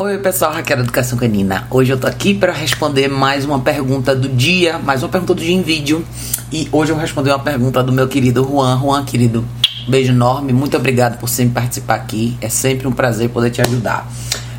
Oi 0.00 0.16
pessoal, 0.18 0.52
Raquel 0.52 0.78
Educação 0.78 1.18
Canina. 1.18 1.66
Hoje 1.68 1.92
eu 1.92 1.98
tô 1.98 2.06
aqui 2.06 2.32
para 2.32 2.52
responder 2.52 3.08
mais 3.08 3.44
uma 3.44 3.58
pergunta 3.58 4.14
do 4.14 4.28
dia, 4.28 4.78
mais 4.78 5.02
uma 5.02 5.08
pergunta 5.08 5.34
do 5.34 5.40
dia 5.40 5.52
em 5.52 5.60
vídeo. 5.60 6.06
E 6.52 6.68
hoje 6.70 6.92
eu 6.92 6.94
vou 6.94 7.02
responder 7.02 7.30
uma 7.30 7.40
pergunta 7.40 7.82
do 7.82 7.90
meu 7.90 8.06
querido 8.06 8.44
Juan. 8.44 8.78
Juan, 8.78 9.04
querido, 9.04 9.44
beijo 9.88 10.12
enorme, 10.12 10.52
muito 10.52 10.76
obrigado 10.76 11.18
por 11.18 11.28
sempre 11.28 11.54
participar 11.54 11.96
aqui. 11.96 12.38
É 12.40 12.48
sempre 12.48 12.86
um 12.86 12.92
prazer 12.92 13.30
poder 13.30 13.50
te 13.50 13.60
ajudar. 13.60 14.08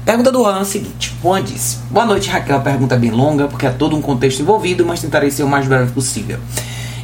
Pergunta 0.03 0.29
do 0.29 0.39
Juan 0.39 0.57
é 0.57 0.61
a 0.61 0.65
seguinte: 0.65 1.15
Juan 1.23 1.41
disse: 1.41 1.77
Boa 1.89 2.05
noite, 2.05 2.29
Raquel. 2.29 2.57
A 2.57 2.59
pergunta 2.59 2.95
é 2.95 2.97
bem 2.97 3.11
longa 3.11 3.47
porque 3.47 3.65
é 3.65 3.69
todo 3.69 3.95
um 3.95 4.01
contexto 4.01 4.41
envolvido, 4.41 4.85
mas 4.85 4.99
tentarei 4.99 5.31
ser 5.31 5.43
o 5.43 5.47
mais 5.47 5.65
breve 5.65 5.93
possível. 5.93 6.37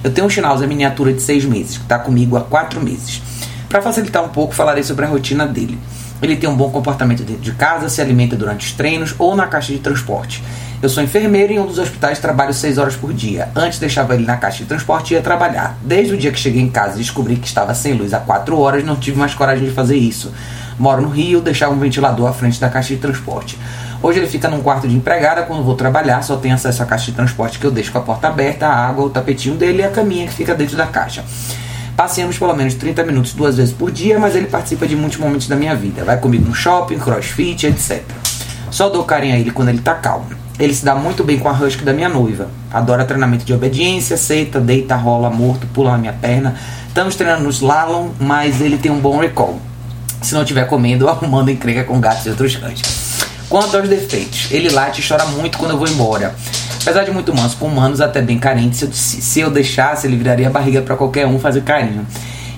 Eu 0.04 0.12
tenho 0.12 0.28
um 0.28 0.30
Schnauzer 0.30 0.68
miniatura 0.68 1.14
de 1.14 1.22
6 1.22 1.46
meses, 1.46 1.78
que 1.78 1.84
está 1.84 1.98
comigo 1.98 2.36
há 2.36 2.42
4 2.42 2.82
meses. 2.82 3.22
Para 3.70 3.82
facilitar 3.82 4.26
um 4.26 4.30
pouco, 4.30 4.54
falarei 4.54 4.84
sobre 4.84 5.06
a 5.06 5.08
rotina 5.08 5.48
dele. 5.48 5.80
Ele 6.26 6.36
tem 6.36 6.50
um 6.50 6.56
bom 6.56 6.72
comportamento 6.72 7.22
dentro 7.22 7.44
de 7.44 7.52
casa, 7.52 7.88
se 7.88 8.02
alimenta 8.02 8.36
durante 8.36 8.66
os 8.66 8.72
treinos 8.72 9.14
ou 9.20 9.36
na 9.36 9.46
caixa 9.46 9.72
de 9.72 9.78
transporte. 9.78 10.44
Eu 10.82 10.90
sou 10.90 11.04
enfermeiro 11.04 11.54
e 11.54 11.58
em 11.58 11.60
um 11.60 11.68
dos 11.68 11.78
hospitais 11.78 12.18
trabalho 12.18 12.52
6 12.52 12.80
horas 12.80 12.96
por 12.96 13.14
dia. 13.14 13.50
Antes 13.56 13.78
deixava 13.78 14.16
ele 14.16 14.26
na 14.26 14.36
caixa 14.36 14.64
de 14.64 14.66
transporte 14.66 15.12
e 15.12 15.18
ia 15.18 15.22
trabalhar. 15.22 15.78
Desde 15.84 16.16
o 16.16 16.18
dia 16.18 16.32
que 16.32 16.40
cheguei 16.40 16.64
em 16.64 16.68
casa 16.68 16.96
e 16.96 16.98
descobri 16.98 17.36
que 17.36 17.46
estava 17.46 17.76
sem 17.76 17.94
luz 17.94 18.12
há 18.12 18.20
4 18.20 18.60
horas, 18.60 18.84
não 18.84 18.96
tive 18.96 19.20
mais 19.20 19.36
coragem 19.36 19.66
de 19.66 19.72
fazer 19.72 19.98
isso. 19.98 20.34
Moro 20.80 21.04
no 21.04 21.10
Rio, 21.10 21.42
deixava 21.42 21.76
um 21.76 21.78
ventilador 21.78 22.28
à 22.28 22.34
frente 22.34 22.60
da 22.60 22.70
caixa 22.70 22.96
de 22.96 23.00
transporte. 23.00 23.60
Hoje 24.02 24.18
ele 24.18 24.28
fica 24.28 24.50
num 24.50 24.64
quarto 24.64 24.88
de 24.88 24.96
empregada, 24.96 25.44
quando 25.44 25.64
vou 25.64 25.76
trabalhar 25.76 26.24
só 26.24 26.38
tem 26.38 26.52
acesso 26.52 26.82
à 26.82 26.88
caixa 26.88 27.06
de 27.06 27.12
transporte 27.12 27.60
que 27.60 27.66
eu 27.66 27.72
deixo 27.72 27.92
com 27.92 28.00
a 28.00 28.02
porta 28.02 28.30
aberta, 28.30 28.66
a 28.66 28.88
água, 28.88 29.06
o 29.06 29.12
tapetinho 29.12 29.56
dele 29.56 29.84
e 29.84 29.86
a 29.86 29.92
caminha 29.92 30.26
que 30.26 30.34
fica 30.34 30.56
dentro 30.56 30.76
da 30.76 30.88
caixa. 30.88 31.24
Passeamos 31.96 32.38
pelo 32.38 32.54
menos 32.54 32.74
30 32.76 33.04
minutos 33.04 33.32
duas 33.34 33.56
vezes 33.56 33.74
por 33.74 33.90
dia, 33.90 34.20
mas 34.20 34.36
ele 34.36 34.48
participa 34.48 34.86
de 34.86 34.98
muitos 34.98 35.18
momentos 35.18 35.48
da 35.48 35.56
minha 35.56 35.74
vida. 35.74 36.04
Vai 36.04 36.18
comigo 36.18 36.46
no 36.46 36.54
shopping, 36.54 37.00
crossfit, 37.00 37.68
etc. 37.68 38.04
Só 38.70 38.90
dou 38.90 39.06
carinho 39.06 39.36
a 39.36 39.38
ele 39.40 39.52
quando 39.52 39.70
ele 39.70 39.80
tá 39.80 39.94
calmo. 39.94 40.28
Ele 40.60 40.74
se 40.74 40.84
dá 40.84 40.94
muito 40.94 41.24
bem 41.24 41.40
com 41.40 41.48
a 41.48 41.54
husky 41.54 41.86
da 41.86 41.94
minha 41.94 42.10
noiva. 42.10 42.50
Adora 42.72 43.06
treinamento 43.06 43.46
de 43.46 43.54
obediência, 43.54 44.16
aceita, 44.16 44.60
deita, 44.60 44.96
rola, 44.96 45.30
morto, 45.30 45.66
pula 45.68 45.92
na 45.92 45.98
minha 45.98 46.14
perna. 46.14 46.56
Estamos 46.88 47.16
treinando 47.16 47.44
no 47.44 47.50
slalom, 47.50 48.10
mas 48.20 48.60
ele 48.60 48.78
tem 48.78 48.92
um 48.92 49.00
bom 49.00 49.18
recall. 49.20 49.60
Se 50.22 50.34
não 50.34 50.42
estiver 50.42 50.68
comendo, 50.68 51.08
arrumando 51.10 51.50
encrenca 51.50 51.86
com 51.86 52.00
gatos 52.00 52.26
e 52.26 52.30
outros 52.30 52.58
cães. 52.58 52.82
Quanto 53.48 53.78
aos 53.78 53.88
defeitos, 53.88 54.48
ele 54.52 54.70
late 54.70 55.00
e 55.00 55.08
chora 55.08 55.26
muito 55.28 55.58
quando 55.58 55.72
eu 55.72 55.78
vou 55.78 55.88
embora. 55.88 56.36
Apesar 56.86 57.04
de 57.04 57.10
muito 57.10 57.34
manso 57.34 57.58
com 57.58 57.66
humanos, 57.66 58.00
até 58.00 58.22
bem 58.22 58.38
carente, 58.38 58.78
se 58.78 58.86
eu, 58.86 58.90
se 58.94 59.40
eu 59.40 59.50
deixasse, 59.50 60.06
ele 60.06 60.16
viraria 60.16 60.46
a 60.46 60.52
barriga 60.52 60.84
para 60.84 60.96
qualquer 60.96 61.26
um 61.26 61.40
fazer 61.40 61.64
carinho. 61.64 62.06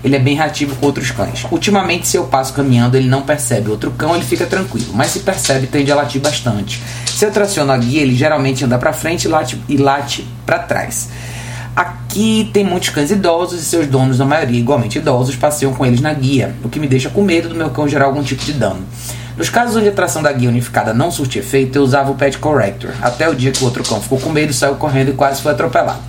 Ele 0.03 0.17
é 0.17 0.19
bem 0.19 0.35
reativo 0.35 0.75
com 0.75 0.85
outros 0.85 1.11
cães. 1.11 1.45
Ultimamente, 1.49 2.09
se 2.09 2.17
eu 2.17 2.25
passo 2.25 2.51
caminhando, 2.51 2.97
ele 2.97 3.07
não 3.07 3.21
percebe 3.21 3.69
outro 3.69 3.89
cão, 3.91 4.13
ele 4.13 4.25
fica 4.25 4.45
tranquilo. 4.45 4.87
Mas 4.93 5.11
se 5.11 5.19
percebe, 5.21 5.67
tende 5.67 5.93
a 5.93 5.95
latir 5.95 6.19
bastante. 6.19 6.83
Se 7.05 7.25
eu 7.25 7.31
traciono 7.31 7.71
a 7.71 7.77
guia, 7.77 8.01
ele 8.01 8.13
geralmente 8.13 8.65
anda 8.65 8.77
para 8.77 8.91
frente 8.91 9.23
e 9.23 9.27
late, 9.29 9.61
e 9.69 9.77
late 9.77 10.27
para 10.45 10.59
trás. 10.59 11.07
Aqui 11.73 12.49
tem 12.51 12.65
muitos 12.65 12.89
cães 12.89 13.09
idosos 13.09 13.61
e 13.61 13.63
seus 13.63 13.87
donos, 13.87 14.19
na 14.19 14.25
maioria 14.25 14.59
igualmente 14.59 14.97
idosos, 14.97 15.37
passeiam 15.37 15.73
com 15.73 15.85
eles 15.85 16.01
na 16.01 16.13
guia, 16.13 16.53
o 16.65 16.67
que 16.67 16.81
me 16.81 16.87
deixa 16.87 17.09
com 17.09 17.21
medo 17.21 17.47
do 17.47 17.55
meu 17.55 17.69
cão 17.69 17.87
gerar 17.87 18.07
algum 18.07 18.23
tipo 18.23 18.43
de 18.43 18.51
dano. 18.51 18.85
Nos 19.37 19.51
casos 19.51 19.75
onde 19.75 19.87
a 19.87 19.91
tração 19.91 20.23
da 20.23 20.31
guia 20.31 20.49
unificada 20.49 20.95
não 20.95 21.11
surtia 21.11 21.43
efeito, 21.43 21.77
eu 21.77 21.83
usava 21.83 22.09
o 22.09 22.15
Pet 22.15 22.39
Corrector, 22.39 22.89
até 23.03 23.29
o 23.29 23.35
dia 23.35 23.51
que 23.51 23.61
o 23.61 23.65
outro 23.65 23.83
cão 23.83 24.01
ficou 24.01 24.19
com 24.19 24.31
medo, 24.31 24.51
saiu 24.51 24.73
correndo 24.75 25.09
e 25.09 25.13
quase 25.13 25.43
foi 25.43 25.51
atropelado. 25.51 25.99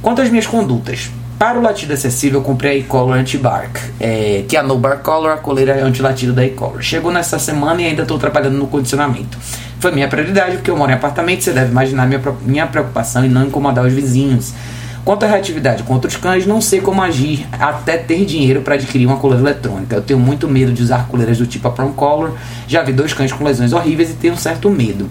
Quanto 0.00 0.22
às 0.22 0.30
minhas 0.30 0.46
condutas, 0.46 1.10
para 1.36 1.58
o 1.58 1.62
latido 1.62 1.92
acessível, 1.92 2.38
eu 2.38 2.44
comprei 2.44 2.70
a 2.70 2.74
e-collar 2.76 3.18
anti-bark, 3.18 3.80
é, 3.98 4.44
que 4.48 4.56
é 4.56 4.60
a 4.60 4.62
No 4.62 4.78
Bark 4.78 5.02
Collar, 5.02 5.34
a 5.34 5.36
coleira 5.36 5.84
anti-latido 5.84 6.32
da 6.32 6.46
e-collar. 6.46 6.80
Chegou 6.80 7.10
nessa 7.10 7.40
semana 7.40 7.82
e 7.82 7.86
ainda 7.86 8.02
estou 8.02 8.18
trabalhando 8.18 8.56
no 8.56 8.68
condicionamento. 8.68 9.36
Foi 9.80 9.90
minha 9.90 10.06
prioridade, 10.06 10.56
porque 10.56 10.70
eu 10.70 10.76
moro 10.76 10.92
em 10.92 10.94
apartamento, 10.94 11.42
você 11.42 11.52
deve 11.52 11.72
imaginar 11.72 12.06
minha, 12.06 12.22
minha 12.42 12.66
preocupação 12.68 13.24
em 13.24 13.28
não 13.28 13.46
incomodar 13.46 13.84
os 13.84 13.92
vizinhos. 13.92 14.52
Quanto 15.04 15.24
à 15.24 15.28
reatividade 15.28 15.82
com 15.82 15.92
outros 15.92 16.16
cães, 16.16 16.46
não 16.46 16.62
sei 16.62 16.80
como 16.80 17.02
agir 17.02 17.46
até 17.52 17.98
ter 17.98 18.24
dinheiro 18.24 18.62
para 18.62 18.74
adquirir 18.74 19.06
uma 19.06 19.18
coleira 19.18 19.42
eletrônica. 19.42 19.96
Eu 19.96 20.02
tenho 20.02 20.18
muito 20.18 20.48
medo 20.48 20.72
de 20.72 20.82
usar 20.82 21.08
coleiras 21.08 21.36
do 21.36 21.46
tipo 21.46 21.68
a 21.68 21.70
Prom 21.70 21.92
Collar. 21.92 22.32
Já 22.66 22.82
vi 22.82 22.90
dois 22.92 23.12
cães 23.12 23.30
com 23.30 23.44
lesões 23.44 23.74
horríveis 23.74 24.10
e 24.10 24.14
tenho 24.14 24.32
um 24.32 24.36
certo 24.38 24.70
medo. 24.70 25.10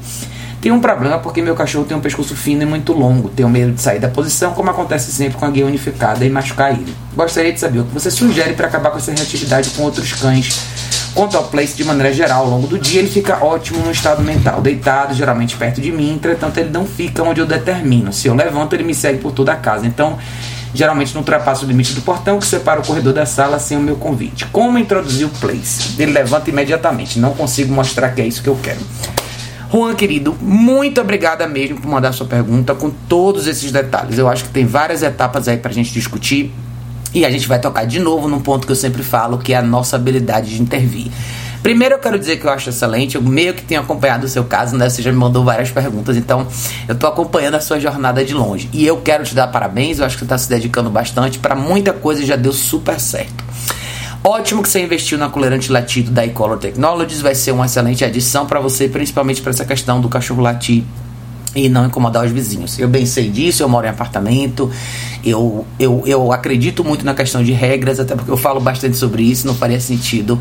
Tenho 0.59 0.73
um 0.73 0.79
problema 0.79 1.19
porque 1.19 1.43
meu 1.43 1.53
cachorro 1.53 1.85
tem 1.85 1.95
um 1.95 1.99
pescoço 1.99 2.35
fino 2.35 2.63
e 2.63 2.65
muito 2.65 2.91
longo. 2.91 3.29
Tenho 3.29 3.49
medo 3.49 3.73
de 3.73 3.81
sair 3.81 3.99
da 3.99 4.07
posição, 4.07 4.53
como 4.53 4.71
acontece 4.71 5.11
sempre 5.11 5.37
com 5.37 5.45
a 5.45 5.51
guia 5.51 5.65
unificada, 5.65 6.25
e 6.25 6.29
machucar 6.29 6.71
ele. 6.71 6.95
Gostaria 7.15 7.53
de 7.53 7.59
saber 7.59 7.79
o 7.79 7.83
que 7.83 7.93
você 7.93 8.09
sugere 8.09 8.53
para 8.53 8.67
acabar 8.67 8.89
com 8.89 8.97
essa 8.97 9.11
reatividade 9.11 9.69
com 9.71 9.83
outros 9.83 10.13
cães 10.13 10.72
Quanto 11.13 11.37
ao 11.37 11.43
place, 11.43 11.75
de 11.75 11.83
maneira 11.83 12.11
geral, 12.11 12.45
ao 12.45 12.49
longo 12.49 12.65
do 12.65 12.79
dia, 12.79 12.99
ele 12.99 13.09
fica 13.09 13.43
ótimo 13.43 13.79
no 13.85 13.91
estado 13.91 14.23
mental, 14.23 14.61
deitado, 14.61 15.13
geralmente 15.13 15.55
perto 15.55 15.79
de 15.79 15.91
mim, 15.91 16.11
entretanto, 16.11 16.57
ele 16.57 16.71
não 16.71 16.87
fica 16.87 17.21
onde 17.21 17.39
eu 17.39 17.45
determino. 17.45 18.11
Se 18.11 18.27
eu 18.27 18.33
levanto, 18.33 18.73
ele 18.73 18.83
me 18.83 18.95
segue 18.95 19.19
por 19.19 19.31
toda 19.31 19.53
a 19.53 19.55
casa. 19.55 19.85
Então, 19.85 20.17
geralmente 20.73 21.13
não 21.13 21.21
ultrapassa 21.21 21.65
o 21.65 21.67
limite 21.67 21.93
do 21.93 22.01
portão 22.01 22.39
que 22.39 22.47
separa 22.47 22.79
o 22.79 22.85
corredor 22.85 23.13
da 23.13 23.27
sala 23.27 23.59
sem 23.59 23.77
o 23.77 23.81
meu 23.81 23.95
convite. 23.95 24.45
Como 24.47 24.79
introduzir 24.79 25.27
o 25.27 25.29
place? 25.29 26.01
Ele 26.01 26.11
levanta 26.11 26.49
imediatamente, 26.49 27.19
não 27.19 27.33
consigo 27.33 27.71
mostrar 27.71 28.09
que 28.09 28.21
é 28.21 28.27
isso 28.27 28.41
que 28.41 28.49
eu 28.49 28.57
quero. 28.61 28.79
Juan, 29.71 29.95
querido, 29.95 30.35
muito 30.39 31.01
obrigada 31.01 31.47
mesmo 31.47 31.81
por 31.81 31.89
mandar 31.89 32.11
sua 32.11 32.27
pergunta 32.27 32.75
com 32.75 32.91
todos 32.91 33.47
esses 33.47 33.71
detalhes. 33.71 34.19
Eu 34.19 34.29
acho 34.29 34.43
que 34.43 34.49
tem 34.51 34.65
várias 34.65 35.01
etapas 35.01 35.47
aí 35.47 35.57
pra 35.57 35.71
gente 35.71 35.91
discutir. 35.91 36.53
E 37.13 37.25
a 37.25 37.29
gente 37.29 37.47
vai 37.47 37.59
tocar 37.59 37.85
de 37.85 37.99
novo 37.99 38.27
num 38.27 38.39
ponto 38.39 38.65
que 38.65 38.71
eu 38.71 38.75
sempre 38.75 39.03
falo, 39.03 39.37
que 39.37 39.53
é 39.53 39.57
a 39.57 39.61
nossa 39.61 39.95
habilidade 39.95 40.49
de 40.49 40.61
intervir. 40.61 41.11
Primeiro 41.61 41.95
eu 41.95 41.99
quero 41.99 42.19
dizer 42.19 42.37
que 42.37 42.45
eu 42.45 42.51
acho 42.51 42.69
excelente, 42.69 43.15
eu 43.15 43.21
meio 43.21 43.53
que 43.53 43.61
tenho 43.61 43.79
acompanhado 43.79 44.25
o 44.25 44.27
seu 44.27 44.43
caso, 44.43 44.75
né? 44.75 44.89
Você 44.89 45.01
já 45.01 45.11
me 45.11 45.17
mandou 45.17 45.45
várias 45.45 45.71
perguntas, 45.71 46.17
então 46.17 46.45
eu 46.89 46.93
tô 46.93 47.07
acompanhando 47.07 47.55
a 47.55 47.61
sua 47.61 47.79
jornada 47.79 48.23
de 48.25 48.33
longe. 48.33 48.69
E 48.73 48.85
eu 48.85 48.97
quero 48.97 49.23
te 49.23 49.33
dar 49.33 49.47
parabéns, 49.47 49.99
eu 49.99 50.05
acho 50.05 50.17
que 50.17 50.25
você 50.25 50.27
tá 50.27 50.37
se 50.37 50.49
dedicando 50.49 50.89
bastante 50.89 51.39
para 51.39 51.55
muita 51.55 51.93
coisa 51.93 52.21
e 52.21 52.25
já 52.25 52.35
deu 52.35 52.51
super 52.51 52.99
certo. 52.99 53.43
Ótimo 54.21 54.61
que 54.61 54.67
você 54.67 54.81
investiu 54.81 55.17
na 55.17 55.29
coleirante 55.29 55.71
latido 55.71 56.11
da 56.11 56.25
Ecolor 56.25 56.57
Technologies, 56.57 57.21
vai 57.21 57.35
ser 57.35 57.51
uma 57.51 57.65
excelente 57.65 58.03
adição 58.03 58.45
para 58.45 58.59
você, 58.59 58.89
principalmente 58.89 59.41
para 59.41 59.51
essa 59.51 59.63
questão 59.63 60.01
do 60.01 60.09
cachorro 60.09 60.41
latir 60.41 60.83
e 61.55 61.69
não 61.69 61.85
incomodar 61.85 62.25
os 62.25 62.31
vizinhos. 62.31 62.77
Eu 62.79 62.87
bem 62.87 63.05
sei 63.05 63.29
disso, 63.29 63.63
eu 63.63 63.69
moro 63.69 63.85
em 63.85 63.89
apartamento, 63.89 64.69
eu, 65.23 65.65
eu, 65.79 66.03
eu 66.05 66.31
acredito 66.31 66.83
muito 66.83 67.05
na 67.05 67.13
questão 67.13 67.43
de 67.43 67.51
regras, 67.51 67.99
até 67.99 68.15
porque 68.15 68.31
eu 68.31 68.37
falo 68.37 68.59
bastante 68.59 68.97
sobre 68.97 69.23
isso, 69.23 69.47
não 69.47 69.55
faria 69.55 69.79
sentido 69.79 70.39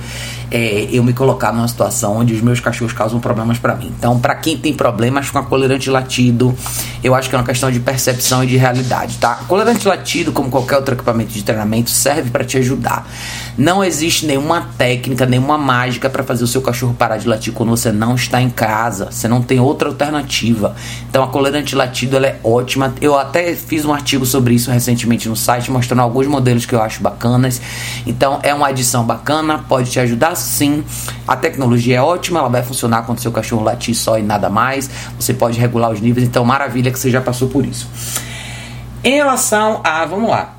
é, 0.51 0.89
eu 0.93 1.03
me 1.03 1.13
colocar 1.13 1.53
numa 1.53 1.67
situação 1.67 2.19
onde 2.19 2.35
os 2.35 2.43
meus 2.43 2.61
cachorros 2.61 2.93
causam 2.93 3.19
problemas 3.19 3.59
para 3.59 3.75
mim. 3.75 3.93
Então, 3.99 4.19
para 4.19 4.35
quem 4.35 4.57
tem 4.57 4.75
problemas 4.75 5.31
com 5.31 5.39
a 5.39 5.43
coleirante 5.43 5.89
latido, 5.89 6.55
eu 7.03 7.15
acho 7.15 7.31
que 7.31 7.35
é 7.35 7.39
uma 7.39 7.45
questão 7.45 7.71
de 7.71 7.81
percepção 7.81 8.45
e 8.45 8.47
de 8.47 8.57
realidade, 8.57 9.17
tá? 9.19 9.33
A 9.33 9.45
coleirante 9.45 9.89
latido, 9.89 10.31
como 10.31 10.51
qualquer 10.51 10.77
outro 10.77 10.95
equipamento 10.95 11.33
de 11.33 11.43
treinamento, 11.43 11.91
serve 11.91 12.31
para 12.31 12.45
te 12.45 12.59
ajudar. 12.59 13.09
Não 13.57 13.83
existe 13.83 14.27
nenhuma 14.27 14.69
técnica, 14.77 15.25
nenhuma 15.25 15.57
mágica 15.57 16.11
para 16.11 16.23
fazer 16.23 16.45
o 16.45 16.47
seu 16.47 16.61
cachorro 16.61 16.95
parar 16.95 17.17
de 17.17 17.29
latir 17.29 17.53
quando 17.53 17.71
você 17.71 17.91
não 17.91 18.15
está 18.15 18.41
em 18.41 18.51
casa. 18.51 19.11
Você 19.11 19.29
não 19.29 19.43
tem 19.43 19.59
outra 19.59 19.89
alternativa. 19.89 20.75
Então 21.09 21.23
a 21.23 21.29
coleira 21.29 21.59
antilatido 21.59 22.17
ela 22.17 22.27
é 22.27 22.41
ótima. 22.43 22.95
Eu 23.01 23.19
até 23.19 23.55
fiz 23.55 23.85
um 23.85 23.93
artigo 23.93 24.25
sobre 24.25 24.55
isso 24.55 24.71
recentemente 24.71 25.29
no 25.29 25.37
site, 25.37 25.71
mostrando 25.71 26.01
alguns 26.01 26.27
modelos 26.27 26.65
que 26.65 26.75
eu 26.75 26.81
acho 26.81 27.03
bacanas. 27.03 27.61
Então 28.07 28.41
é 28.43 28.55
uma 28.55 28.69
adição 28.69 29.05
bacana, 29.05 29.59
pode 29.59 29.91
te 29.91 30.01
ajudar 30.01 30.35
sim. 30.35 30.85
A 31.27 31.37
tecnologia 31.37 31.99
é 31.99 32.03
ótima, 32.03 32.41
ela 32.41 32.49
vai 32.49 32.63
funcionar 32.63 33.03
quando 33.03 33.21
seu 33.21 33.33
cachorro 33.33 33.63
latir 33.63 33.95
só 33.95 34.19
e 34.19 34.23
nada 34.23 34.49
mais. 34.49 34.91
Você 35.19 35.35
pode 35.35 35.59
regular 35.59 35.91
os 35.91 36.01
níveis, 36.01 36.27
então 36.27 36.45
maravilha 36.45 36.91
que 36.91 36.99
você 36.99 37.11
já 37.11 37.21
passou 37.21 37.49
por 37.49 37.65
isso. 37.67 37.89
Em 39.05 39.17
relação 39.17 39.81
a, 39.83 40.05
vamos 40.07 40.31
lá, 40.31 40.55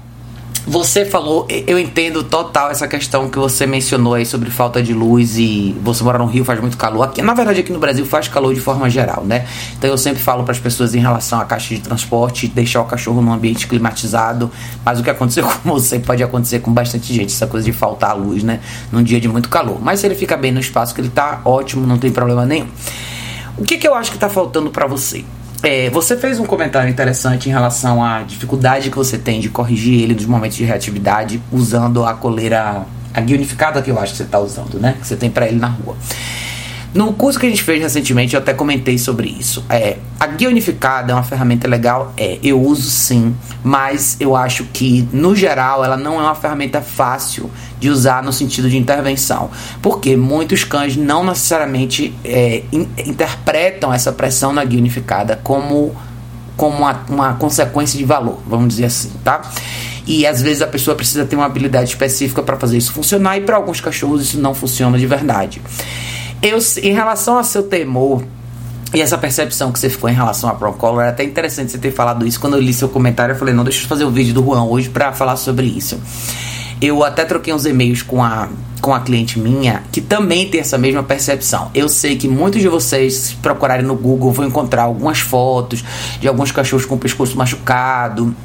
você 0.65 1.05
falou, 1.05 1.45
eu 1.67 1.77
entendo 1.77 2.23
total 2.23 2.71
essa 2.71 2.87
questão 2.87 3.29
que 3.29 3.37
você 3.37 3.67
mencionou 3.67 4.13
aí 4.13 4.25
sobre 4.25 4.49
falta 4.49 4.81
de 4.81 4.93
luz 4.93 5.37
e 5.37 5.75
você 5.81 6.03
mora 6.03 6.17
no 6.17 6.25
Rio, 6.25 6.45
faz 6.45 6.59
muito 6.59 6.77
calor. 6.77 7.03
Aqui, 7.03 7.21
na 7.21 7.33
verdade, 7.33 7.59
aqui 7.59 7.73
no 7.73 7.79
Brasil 7.79 8.05
faz 8.05 8.29
calor 8.29 8.53
de 8.53 8.61
forma 8.61 8.89
geral, 8.89 9.25
né? 9.25 9.45
Então 9.77 9.89
eu 9.89 9.97
sempre 9.97 10.21
falo 10.23 10.43
para 10.43 10.53
as 10.53 10.59
pessoas 10.59 10.95
em 10.95 10.99
relação 10.99 11.39
à 11.39 11.45
caixa 11.45 11.75
de 11.75 11.81
transporte, 11.81 12.47
deixar 12.47 12.81
o 12.81 12.85
cachorro 12.85 13.21
num 13.21 13.33
ambiente 13.33 13.67
climatizado. 13.67 14.49
Mas 14.85 14.99
o 14.99 15.03
que 15.03 15.09
aconteceu 15.09 15.45
com 15.63 15.69
você 15.69 15.99
pode 15.99 16.23
acontecer 16.23 16.59
com 16.59 16.71
bastante 16.71 17.13
gente, 17.13 17.33
essa 17.33 17.47
coisa 17.47 17.65
de 17.65 17.73
faltar 17.73 18.11
a 18.11 18.13
luz, 18.13 18.41
né? 18.41 18.61
Num 18.91 19.03
dia 19.03 19.19
de 19.19 19.27
muito 19.27 19.49
calor. 19.49 19.79
Mas 19.81 19.99
se 19.99 20.05
ele 20.05 20.15
fica 20.15 20.37
bem 20.37 20.51
no 20.51 20.61
espaço 20.61 20.95
que 20.95 21.01
ele 21.01 21.09
tá, 21.09 21.41
ótimo, 21.43 21.85
não 21.85 21.97
tem 21.97 22.11
problema 22.11 22.45
nenhum. 22.45 22.67
O 23.57 23.63
que, 23.63 23.77
que 23.77 23.87
eu 23.87 23.93
acho 23.93 24.11
que 24.11 24.17
tá 24.17 24.29
faltando 24.29 24.69
para 24.69 24.87
você? 24.87 25.25
É, 25.63 25.89
você 25.89 26.17
fez 26.17 26.41
um 26.41 26.45
comentário 26.45 26.89
interessante 26.89 27.47
em 27.47 27.51
relação 27.53 28.03
à 28.03 28.21
dificuldade 28.21 28.89
que 28.89 28.97
você 28.97 29.17
tem 29.17 29.39
de 29.39 29.47
corrigir 29.47 30.03
ele 30.03 30.13
nos 30.13 30.25
momentos 30.25 30.57
de 30.57 30.65
reatividade 30.65 31.41
usando 31.53 32.03
a 32.03 32.13
coleira, 32.13 32.85
a 33.13 33.21
guia 33.21 33.37
unificada 33.37 33.81
que 33.81 33.89
eu 33.89 33.97
acho 33.97 34.11
que 34.11 34.17
você 34.17 34.23
está 34.23 34.39
usando, 34.39 34.77
né? 34.77 34.97
Que 34.99 35.07
você 35.07 35.15
tem 35.15 35.31
para 35.31 35.47
ele 35.47 35.57
na 35.57 35.67
rua. 35.67 35.95
No 36.93 37.11
curso 37.13 37.39
que 37.39 37.47
a 37.47 37.49
gente 37.49 37.63
fez 37.63 37.81
recentemente, 37.81 38.35
eu 38.35 38.39
até 38.39 38.53
comentei 38.53 38.99
sobre 38.99 39.27
isso. 39.27 39.65
É, 39.67 39.97
a 40.19 40.27
guia 40.27 40.47
unificada 40.47 41.11
é 41.11 41.15
uma 41.15 41.23
ferramenta 41.23 41.67
legal? 41.67 42.13
É, 42.15 42.37
eu 42.43 42.61
uso 42.61 42.87
sim, 42.87 43.35
mas 43.63 44.15
eu 44.19 44.35
acho 44.35 44.65
que, 44.65 45.07
no 45.11 45.35
geral, 45.35 45.83
ela 45.83 45.97
não 45.97 46.19
é 46.19 46.23
uma 46.23 46.35
ferramenta 46.35 46.81
fácil 46.81 47.49
de 47.79 47.89
usar 47.89 48.21
no 48.21 48.31
sentido 48.31 48.69
de 48.69 48.77
intervenção. 48.77 49.49
Porque 49.81 50.15
muitos 50.15 50.63
cães 50.63 50.95
não 50.95 51.25
necessariamente 51.25 52.13
é, 52.23 52.63
in, 52.71 52.87
interpretam 53.05 53.91
essa 53.91 54.11
pressão 54.11 54.53
na 54.53 54.63
guia 54.63 54.79
unificada 54.79 55.39
como, 55.43 55.95
como 56.55 56.77
uma, 56.77 57.03
uma 57.09 57.33
consequência 57.33 57.97
de 57.97 58.05
valor, 58.05 58.39
vamos 58.45 58.67
dizer 58.67 58.85
assim, 58.85 59.11
tá? 59.23 59.41
E 60.05 60.27
às 60.27 60.43
vezes 60.43 60.61
a 60.61 60.67
pessoa 60.67 60.95
precisa 60.95 61.25
ter 61.25 61.35
uma 61.35 61.45
habilidade 61.45 61.89
específica 61.89 62.43
para 62.43 62.55
fazer 62.57 62.77
isso 62.77 62.93
funcionar, 62.93 63.37
e 63.37 63.41
para 63.41 63.55
alguns 63.55 63.81
cachorros 63.81 64.21
isso 64.21 64.39
não 64.39 64.53
funciona 64.53 64.99
de 64.99 65.07
verdade. 65.07 65.59
Eu, 66.43 66.59
em 66.81 66.91
relação 66.91 67.37
ao 67.37 67.43
seu 67.45 67.63
temor 67.63 68.21
e 68.93 69.01
essa 69.01 69.17
percepção 69.17 69.71
que 69.71 69.79
você 69.79 69.89
ficou 69.89 70.09
em 70.09 70.13
relação 70.13 70.49
a 70.49 70.53
Procolor, 70.53 71.01
é 71.01 71.07
até 71.07 71.23
interessante 71.23 71.71
você 71.71 71.77
ter 71.77 71.91
falado 71.91 72.27
isso. 72.27 72.37
Quando 72.37 72.57
eu 72.57 72.59
li 72.59 72.73
seu 72.73 72.89
comentário, 72.89 73.31
eu 73.31 73.39
falei, 73.39 73.53
não, 73.53 73.63
deixa 73.63 73.81
eu 73.81 73.87
fazer 73.87 74.03
o 74.03 74.09
um 74.09 74.11
vídeo 74.11 74.33
do 74.33 74.43
Juan 74.43 74.65
hoje 74.65 74.89
para 74.89 75.13
falar 75.13 75.37
sobre 75.37 75.65
isso. 75.65 75.97
Eu 76.81 77.01
até 77.01 77.23
troquei 77.23 77.53
uns 77.53 77.65
e-mails 77.65 78.01
com 78.01 78.21
a, 78.21 78.49
com 78.81 78.93
a 78.93 78.99
cliente 78.99 79.39
minha 79.39 79.83
que 79.89 80.01
também 80.01 80.49
tem 80.49 80.59
essa 80.59 80.77
mesma 80.77 81.01
percepção. 81.01 81.71
Eu 81.73 81.87
sei 81.87 82.17
que 82.17 82.27
muitos 82.27 82.61
de 82.61 82.67
vocês, 82.67 83.13
se 83.13 83.35
procurarem 83.35 83.85
no 83.85 83.95
Google, 83.95 84.33
vão 84.33 84.45
encontrar 84.45 84.83
algumas 84.83 85.21
fotos 85.21 85.81
de 86.19 86.27
alguns 86.27 86.51
cachorros 86.51 86.85
com 86.85 86.95
o 86.95 86.99
pescoço 86.99 87.37
machucado. 87.37 88.35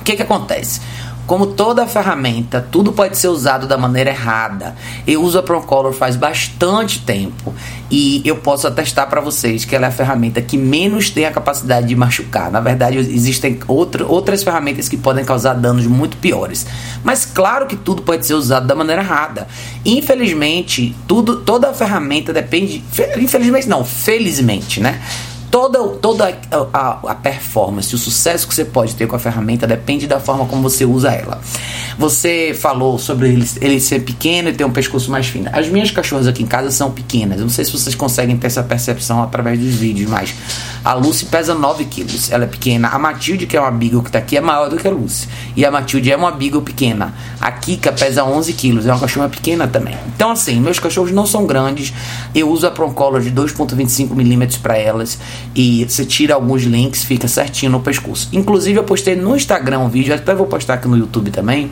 O 0.00 0.04
que, 0.04 0.16
que 0.16 0.22
acontece? 0.22 0.80
Como 1.26 1.46
toda 1.46 1.86
ferramenta, 1.86 2.66
tudo 2.70 2.92
pode 2.92 3.16
ser 3.16 3.28
usado 3.28 3.66
da 3.66 3.78
maneira 3.78 4.10
errada. 4.10 4.76
Eu 5.06 5.22
uso 5.22 5.38
a 5.38 5.42
Procolor 5.42 5.92
faz 5.92 6.16
bastante 6.16 7.00
tempo 7.00 7.54
e 7.90 8.20
eu 8.26 8.36
posso 8.36 8.66
atestar 8.66 9.08
para 9.08 9.22
vocês 9.22 9.64
que 9.64 9.74
ela 9.74 9.86
é 9.86 9.88
a 9.88 9.92
ferramenta 9.92 10.42
que 10.42 10.58
menos 10.58 11.08
tem 11.08 11.24
a 11.24 11.30
capacidade 11.30 11.86
de 11.86 11.96
machucar. 11.96 12.50
Na 12.50 12.60
verdade, 12.60 12.98
existem 12.98 13.58
outra, 13.66 14.04
outras 14.06 14.42
ferramentas 14.42 14.86
que 14.86 14.98
podem 14.98 15.24
causar 15.24 15.54
danos 15.54 15.86
muito 15.86 16.18
piores. 16.18 16.66
Mas 17.02 17.24
claro 17.24 17.66
que 17.66 17.76
tudo 17.76 18.02
pode 18.02 18.26
ser 18.26 18.34
usado 18.34 18.66
da 18.66 18.74
maneira 18.74 19.00
errada. 19.00 19.48
Infelizmente, 19.84 20.94
tudo, 21.08 21.36
toda 21.36 21.70
a 21.70 21.74
ferramenta 21.74 22.34
depende. 22.34 22.84
Infelizmente 23.16 23.66
não, 23.66 23.82
felizmente, 23.82 24.78
né? 24.78 25.00
Toda, 25.54 25.78
toda 25.98 26.36
a, 26.72 26.98
a, 27.12 27.14
performance, 27.14 27.94
o 27.94 27.98
sucesso 27.98 28.48
que 28.48 28.52
você 28.52 28.64
pode 28.64 28.96
ter 28.96 29.06
com 29.06 29.14
a 29.14 29.20
ferramenta 29.20 29.68
depende 29.68 30.04
da 30.04 30.18
forma 30.18 30.46
como 30.46 30.60
você 30.60 30.84
usa 30.84 31.12
ela. 31.12 31.40
Você 31.96 32.52
falou 32.60 32.98
sobre 32.98 33.28
ele, 33.28 33.48
ele 33.60 33.78
ser 33.78 34.00
pequeno 34.00 34.48
e 34.48 34.52
ter 34.52 34.64
um 34.64 34.72
pescoço 34.72 35.12
mais 35.12 35.28
fino. 35.28 35.48
As 35.52 35.68
minhas 35.68 35.92
cachorras 35.92 36.26
aqui 36.26 36.42
em 36.42 36.46
casa 36.46 36.72
são 36.72 36.90
pequenas. 36.90 37.38
Não 37.38 37.48
sei 37.48 37.64
se 37.64 37.70
vocês 37.70 37.94
conseguem 37.94 38.36
ter 38.36 38.48
essa 38.48 38.64
percepção 38.64 39.22
através 39.22 39.60
dos 39.60 39.74
vídeos, 39.76 40.10
mas 40.10 40.34
a 40.84 40.92
Lucy 40.94 41.26
pesa 41.26 41.54
9 41.54 41.84
quilos. 41.84 42.32
Ela 42.32 42.44
é 42.44 42.48
pequena. 42.48 42.88
A 42.88 42.98
Matilde, 42.98 43.46
que 43.46 43.56
é 43.56 43.60
uma 43.60 43.70
Beagle 43.70 44.02
que 44.02 44.08
está 44.08 44.18
aqui, 44.18 44.36
é 44.36 44.40
maior 44.40 44.68
do 44.68 44.76
que 44.76 44.88
a 44.88 44.90
Lucy. 44.90 45.28
E 45.54 45.64
a 45.64 45.70
Matilde 45.70 46.10
é 46.10 46.16
uma 46.16 46.32
Beagle 46.32 46.62
pequena. 46.62 47.14
A 47.40 47.52
Kika 47.52 47.92
pesa 47.92 48.24
11 48.24 48.52
quilos. 48.54 48.86
É 48.86 48.92
uma 48.92 48.98
cachorra 48.98 49.28
pequena 49.28 49.68
também. 49.68 49.96
Então, 50.08 50.32
assim, 50.32 50.60
meus 50.60 50.80
cachorros 50.80 51.12
não 51.12 51.26
são 51.26 51.46
grandes. 51.46 51.92
Eu 52.34 52.50
uso 52.50 52.66
a 52.66 52.72
Proncolor 52.72 53.20
de 53.20 53.30
2,25 53.30 54.14
milímetros 54.16 54.58
para 54.58 54.76
elas 54.76 55.16
e 55.54 55.84
você 55.84 56.04
tira 56.04 56.34
alguns 56.34 56.62
links, 56.62 57.04
fica 57.04 57.26
certinho 57.28 57.72
no 57.72 57.80
pescoço. 57.80 58.28
Inclusive 58.32 58.78
eu 58.78 58.84
postei 58.84 59.16
no 59.16 59.36
Instagram 59.36 59.80
um 59.80 59.88
vídeo, 59.88 60.14
até 60.14 60.34
vou 60.34 60.46
postar 60.46 60.74
aqui 60.74 60.88
no 60.88 60.96
YouTube 60.96 61.30
também, 61.30 61.70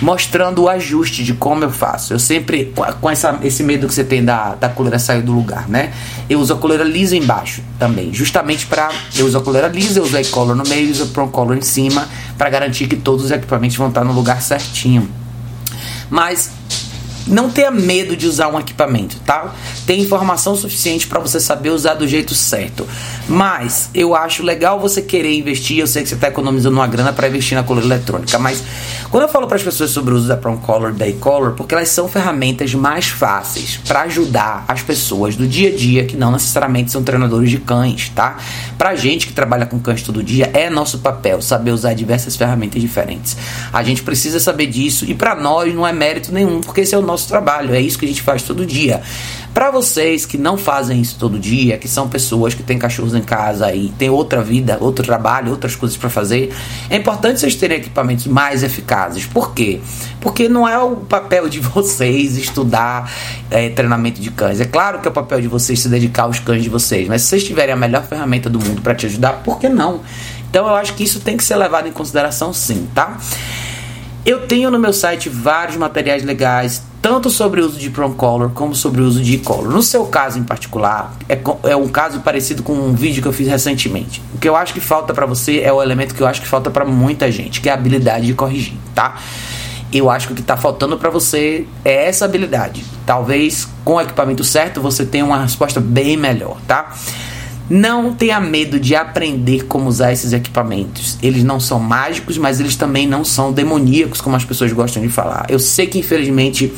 mostrando 0.00 0.62
o 0.62 0.68
ajuste 0.68 1.24
de 1.24 1.34
como 1.34 1.64
eu 1.64 1.70
faço. 1.70 2.12
Eu 2.12 2.18
sempre, 2.18 2.72
com 3.00 3.10
essa, 3.10 3.38
esse 3.42 3.62
medo 3.62 3.86
que 3.86 3.94
você 3.94 4.04
tem 4.04 4.24
da, 4.24 4.54
da 4.54 4.68
coleira 4.68 4.98
sair 4.98 5.22
do 5.22 5.32
lugar, 5.32 5.68
né? 5.68 5.92
Eu 6.28 6.40
uso 6.40 6.52
a 6.52 6.56
coleira 6.56 6.84
lisa 6.84 7.16
embaixo 7.16 7.62
também, 7.78 8.12
justamente 8.12 8.66
para 8.66 8.90
eu 9.16 9.26
uso 9.26 9.38
a 9.38 9.42
coleira 9.42 9.68
lisa, 9.68 9.98
eu 9.98 10.04
uso 10.04 10.16
a 10.16 10.20
e-collar 10.20 10.56
no 10.56 10.64
meio 10.68 10.90
uso 10.90 11.04
a 11.04 11.06
prong 11.06 11.30
collar 11.30 11.56
em 11.56 11.62
cima, 11.62 12.08
para 12.36 12.50
garantir 12.50 12.86
que 12.86 12.96
todos 12.96 13.24
os 13.24 13.30
equipamentos 13.30 13.76
vão 13.76 13.88
estar 13.88 14.04
no 14.04 14.12
lugar 14.12 14.42
certinho. 14.42 15.08
Mas 16.10 16.50
não 17.26 17.50
tenha 17.50 17.70
medo 17.70 18.16
de 18.16 18.26
usar 18.26 18.48
um 18.48 18.58
equipamento, 18.58 19.18
tá? 19.20 19.52
Tem 19.86 20.00
informação 20.00 20.56
suficiente 20.56 21.06
para 21.06 21.20
você 21.20 21.38
saber 21.38 21.70
usar 21.70 21.94
do 21.94 22.08
jeito 22.08 22.34
certo. 22.34 22.86
Mas 23.28 23.88
eu 23.94 24.14
acho 24.14 24.42
legal 24.42 24.80
você 24.80 25.00
querer 25.00 25.32
investir. 25.32 25.78
Eu 25.78 25.86
sei 25.86 26.02
que 26.02 26.08
você 26.08 26.16
está 26.16 26.28
economizando 26.28 26.76
uma 26.76 26.86
grana 26.86 27.12
para 27.12 27.28
investir 27.28 27.56
na 27.56 27.62
coleira 27.62 27.94
eletrônica, 27.94 28.38
mas 28.38 28.62
quando 29.10 29.22
eu 29.22 29.28
falo 29.28 29.46
para 29.46 29.56
as 29.56 29.62
pessoas 29.62 29.90
sobre 29.90 30.12
o 30.12 30.16
uso 30.16 30.26
da 30.26 30.36
Prong 30.36 30.60
Color 30.60 30.92
da 30.92 31.06
e-color, 31.06 31.52
porque 31.52 31.74
elas 31.74 31.88
são 31.88 32.08
ferramentas 32.08 32.74
mais 32.74 33.06
fáceis 33.06 33.78
para 33.86 34.02
ajudar 34.02 34.64
as 34.66 34.82
pessoas 34.82 35.36
do 35.36 35.46
dia 35.46 35.68
a 35.68 35.76
dia 35.76 36.04
que 36.04 36.16
não 36.16 36.32
necessariamente 36.32 36.90
são 36.90 37.02
treinadores 37.02 37.50
de 37.50 37.58
cães, 37.58 38.10
tá? 38.14 38.38
Pra 38.76 38.94
gente 38.96 39.26
que 39.26 39.32
trabalha 39.32 39.66
com 39.66 39.78
cães 39.78 40.02
todo 40.02 40.22
dia, 40.22 40.50
é 40.52 40.68
nosso 40.68 40.98
papel 40.98 41.40
saber 41.40 41.70
usar 41.70 41.94
diversas 41.94 42.34
ferramentas 42.36 42.80
diferentes. 42.80 43.36
A 43.72 43.82
gente 43.82 44.02
precisa 44.02 44.40
saber 44.40 44.66
disso 44.66 45.04
e 45.06 45.14
para 45.14 45.34
nós 45.34 45.72
não 45.74 45.86
é 45.86 45.92
mérito 45.92 46.32
nenhum, 46.32 46.60
porque 46.60 46.80
esse 46.80 46.94
é 46.94 46.98
o 46.98 47.02
nosso 47.02 47.28
trabalho, 47.28 47.74
é 47.74 47.80
isso 47.80 47.98
que 47.98 48.04
a 48.04 48.08
gente 48.08 48.22
faz 48.22 48.42
todo 48.42 48.66
dia. 48.66 49.02
Para 49.56 49.70
vocês 49.70 50.26
que 50.26 50.36
não 50.36 50.58
fazem 50.58 51.00
isso 51.00 51.16
todo 51.18 51.38
dia, 51.38 51.78
que 51.78 51.88
são 51.88 52.10
pessoas 52.10 52.52
que 52.52 52.62
têm 52.62 52.78
cachorros 52.78 53.14
em 53.14 53.22
casa 53.22 53.74
e 53.74 53.88
têm 53.88 54.10
outra 54.10 54.42
vida, 54.42 54.76
outro 54.82 55.02
trabalho, 55.02 55.50
outras 55.50 55.74
coisas 55.74 55.96
para 55.96 56.10
fazer, 56.10 56.54
é 56.90 56.96
importante 56.96 57.40
vocês 57.40 57.54
terem 57.54 57.78
equipamentos 57.78 58.26
mais 58.26 58.62
eficazes. 58.62 59.24
Por 59.24 59.54
quê? 59.54 59.80
Porque 60.20 60.46
não 60.46 60.68
é 60.68 60.76
o 60.78 60.96
papel 60.96 61.48
de 61.48 61.58
vocês 61.58 62.36
estudar 62.36 63.10
é, 63.50 63.70
treinamento 63.70 64.20
de 64.20 64.30
cães. 64.30 64.60
É 64.60 64.66
claro 64.66 65.00
que 65.00 65.08
é 65.08 65.10
o 65.10 65.14
papel 65.14 65.40
de 65.40 65.48
vocês 65.48 65.80
se 65.80 65.88
dedicar 65.88 66.24
aos 66.24 66.38
cães 66.38 66.62
de 66.62 66.68
vocês, 66.68 67.08
mas 67.08 67.22
se 67.22 67.28
vocês 67.28 67.44
tiverem 67.44 67.72
a 67.72 67.78
melhor 67.78 68.04
ferramenta 68.04 68.50
do 68.50 68.60
mundo 68.60 68.82
para 68.82 68.94
te 68.94 69.06
ajudar, 69.06 69.42
por 69.42 69.58
que 69.58 69.70
não? 69.70 70.02
Então 70.50 70.68
eu 70.68 70.74
acho 70.74 70.92
que 70.92 71.02
isso 71.02 71.20
tem 71.20 71.34
que 71.34 71.42
ser 71.42 71.56
levado 71.56 71.88
em 71.88 71.92
consideração 71.92 72.52
sim, 72.52 72.86
tá? 72.94 73.16
Eu 74.26 74.46
tenho 74.46 74.70
no 74.70 74.78
meu 74.78 74.92
site 74.92 75.30
vários 75.30 75.78
materiais 75.78 76.22
legais, 76.24 76.82
tanto 77.06 77.30
sobre 77.30 77.60
o 77.60 77.66
uso 77.66 77.78
de 77.78 77.88
prong 77.88 78.16
color 78.16 78.50
como 78.50 78.74
sobre 78.74 79.00
o 79.00 79.04
uso 79.04 79.22
de 79.22 79.34
e-color. 79.34 79.70
No 79.70 79.80
seu 79.80 80.06
caso 80.06 80.40
em 80.40 80.42
particular, 80.42 81.14
é, 81.28 81.38
é 81.62 81.76
um 81.76 81.86
caso 81.86 82.18
parecido 82.18 82.64
com 82.64 82.72
um 82.72 82.94
vídeo 82.94 83.22
que 83.22 83.28
eu 83.28 83.32
fiz 83.32 83.46
recentemente. 83.46 84.20
O 84.34 84.38
que 84.38 84.48
eu 84.48 84.56
acho 84.56 84.74
que 84.74 84.80
falta 84.80 85.14
para 85.14 85.24
você 85.24 85.60
é 85.60 85.72
o 85.72 85.80
elemento 85.80 86.16
que 86.16 86.20
eu 86.20 86.26
acho 86.26 86.40
que 86.40 86.48
falta 86.48 86.68
para 86.68 86.84
muita 86.84 87.30
gente, 87.30 87.60
que 87.60 87.68
é 87.68 87.72
a 87.72 87.76
habilidade 87.76 88.26
de 88.26 88.34
corrigir, 88.34 88.74
tá? 88.92 89.18
Eu 89.92 90.10
acho 90.10 90.26
que 90.26 90.32
o 90.32 90.34
que 90.34 90.42
está 90.42 90.56
faltando 90.56 90.98
para 90.98 91.08
você 91.08 91.64
é 91.84 92.06
essa 92.08 92.24
habilidade. 92.24 92.84
Talvez 93.06 93.68
com 93.84 93.94
o 93.94 94.00
equipamento 94.00 94.42
certo 94.42 94.80
você 94.80 95.06
tenha 95.06 95.24
uma 95.24 95.38
resposta 95.38 95.78
bem 95.78 96.16
melhor, 96.16 96.56
tá? 96.66 96.92
Não 97.68 98.14
tenha 98.14 98.40
medo 98.40 98.78
de 98.78 98.94
aprender 98.94 99.64
como 99.64 99.88
usar 99.88 100.12
esses 100.12 100.32
equipamentos. 100.32 101.18
Eles 101.20 101.42
não 101.42 101.58
são 101.58 101.80
mágicos, 101.80 102.38
mas 102.38 102.60
eles 102.60 102.76
também 102.76 103.06
não 103.08 103.24
são 103.24 103.52
demoníacos, 103.52 104.20
como 104.20 104.36
as 104.36 104.44
pessoas 104.44 104.72
gostam 104.72 105.02
de 105.02 105.08
falar. 105.08 105.46
Eu 105.48 105.58
sei 105.58 105.86
que, 105.86 105.98
infelizmente, 105.98 106.72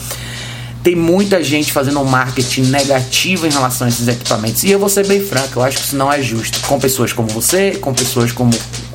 tem 0.82 0.96
muita 0.96 1.44
gente 1.44 1.72
fazendo 1.72 2.00
um 2.00 2.04
marketing 2.04 2.62
negativo 2.62 3.46
em 3.46 3.50
relação 3.50 3.86
a 3.86 3.90
esses 3.90 4.08
equipamentos. 4.08 4.64
E 4.64 4.70
eu 4.70 4.78
vou 4.78 4.88
ser 4.88 5.06
bem 5.06 5.20
franco, 5.20 5.58
eu 5.58 5.62
acho 5.62 5.76
que 5.76 5.84
isso 5.84 5.96
não 5.96 6.10
é 6.10 6.22
justo. 6.22 6.58
Com 6.66 6.80
pessoas 6.80 7.12
como 7.12 7.28
você, 7.28 7.72
com 7.72 7.92
pessoas 7.92 8.32
como 8.32 8.50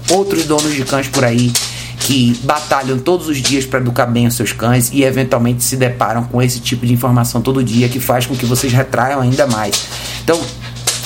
outros 0.09 0.45
donos 0.45 0.73
de 0.73 0.83
cães 0.83 1.07
por 1.07 1.23
aí 1.23 1.51
que 1.99 2.37
batalham 2.43 2.99
todos 2.99 3.29
os 3.29 3.37
dias 3.37 3.65
para 3.65 3.79
educar 3.79 4.05
bem 4.05 4.27
os 4.27 4.35
seus 4.35 4.51
cães 4.51 4.91
e 4.91 5.03
eventualmente 5.03 5.63
se 5.63 5.77
deparam 5.77 6.23
com 6.23 6.41
esse 6.41 6.59
tipo 6.59 6.85
de 6.85 6.91
informação 6.91 7.41
todo 7.41 7.63
dia 7.63 7.87
que 7.87 7.99
faz 7.99 8.25
com 8.25 8.35
que 8.35 8.45
vocês 8.45 8.73
retraiam 8.73 9.21
ainda 9.21 9.47
mais. 9.47 9.85
Então, 10.21 10.39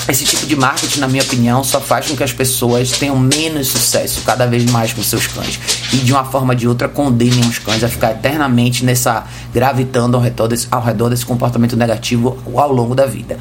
esse 0.08 0.24
tipo 0.24 0.46
de 0.46 0.56
marketing, 0.56 1.00
na 1.00 1.08
minha 1.08 1.22
opinião, 1.22 1.62
só 1.62 1.80
faz 1.80 2.06
com 2.06 2.16
que 2.16 2.24
as 2.24 2.32
pessoas 2.32 2.90
tenham 2.92 3.18
menos 3.18 3.68
sucesso 3.68 4.22
cada 4.22 4.46
vez 4.46 4.64
mais 4.70 4.92
com 4.92 5.02
seus 5.02 5.26
cães. 5.26 5.60
E 5.92 5.98
de 5.98 6.12
uma 6.12 6.24
forma 6.24 6.54
ou 6.54 6.58
de 6.58 6.66
outra 6.66 6.88
condenem 6.88 7.40
os 7.40 7.58
cães 7.58 7.84
a 7.84 7.88
ficar 7.88 8.12
eternamente 8.12 8.84
nessa 8.84 9.26
gravitando 9.52 10.16
ao 10.16 10.22
redor 10.22 10.48
desse, 10.48 10.66
ao 10.70 10.82
redor 10.82 11.10
desse 11.10 11.26
comportamento 11.26 11.76
negativo 11.76 12.38
ao 12.54 12.72
longo 12.72 12.94
da 12.94 13.04
vida. 13.06 13.38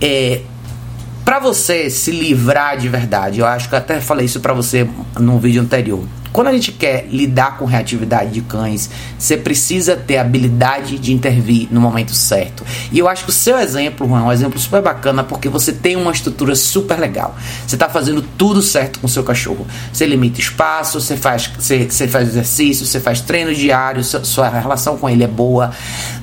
É, 0.00 0.40
para 1.24 1.38
você 1.38 1.90
se 1.90 2.10
livrar 2.10 2.76
de 2.78 2.88
verdade, 2.88 3.40
eu 3.40 3.46
acho 3.46 3.68
que 3.68 3.76
até 3.76 4.00
falei 4.00 4.26
isso 4.26 4.40
para 4.40 4.54
você 4.54 4.88
no 5.18 5.38
vídeo 5.38 5.62
anterior. 5.62 6.04
Quando 6.36 6.48
a 6.48 6.52
gente 6.52 6.70
quer 6.70 7.06
lidar 7.10 7.56
com 7.56 7.64
reatividade 7.64 8.30
de 8.30 8.42
cães, 8.42 8.90
você 9.18 9.38
precisa 9.38 9.96
ter 9.96 10.18
a 10.18 10.20
habilidade 10.20 10.98
de 10.98 11.10
intervir 11.10 11.66
no 11.70 11.80
momento 11.80 12.12
certo. 12.14 12.62
E 12.92 12.98
eu 12.98 13.08
acho 13.08 13.24
que 13.24 13.30
o 13.30 13.32
seu 13.32 13.58
exemplo, 13.58 14.06
Juan, 14.06 14.20
é 14.20 14.22
um 14.24 14.32
exemplo 14.32 14.60
super 14.60 14.82
bacana 14.82 15.24
porque 15.24 15.48
você 15.48 15.72
tem 15.72 15.96
uma 15.96 16.12
estrutura 16.12 16.54
super 16.54 16.98
legal. 16.98 17.34
Você 17.66 17.74
está 17.74 17.88
fazendo 17.88 18.20
tudo 18.20 18.60
certo 18.60 19.00
com 19.00 19.06
o 19.06 19.08
seu 19.08 19.24
cachorro. 19.24 19.66
Você 19.90 20.04
limita 20.04 20.38
espaço, 20.38 21.00
você 21.00 21.16
faz, 21.16 21.50
você, 21.58 21.86
você 21.88 22.06
faz 22.06 22.28
exercício, 22.28 22.84
você 22.84 23.00
faz 23.00 23.22
treino 23.22 23.54
diário, 23.54 24.04
sua 24.04 24.50
relação 24.50 24.98
com 24.98 25.08
ele 25.08 25.24
é 25.24 25.26
boa. 25.26 25.70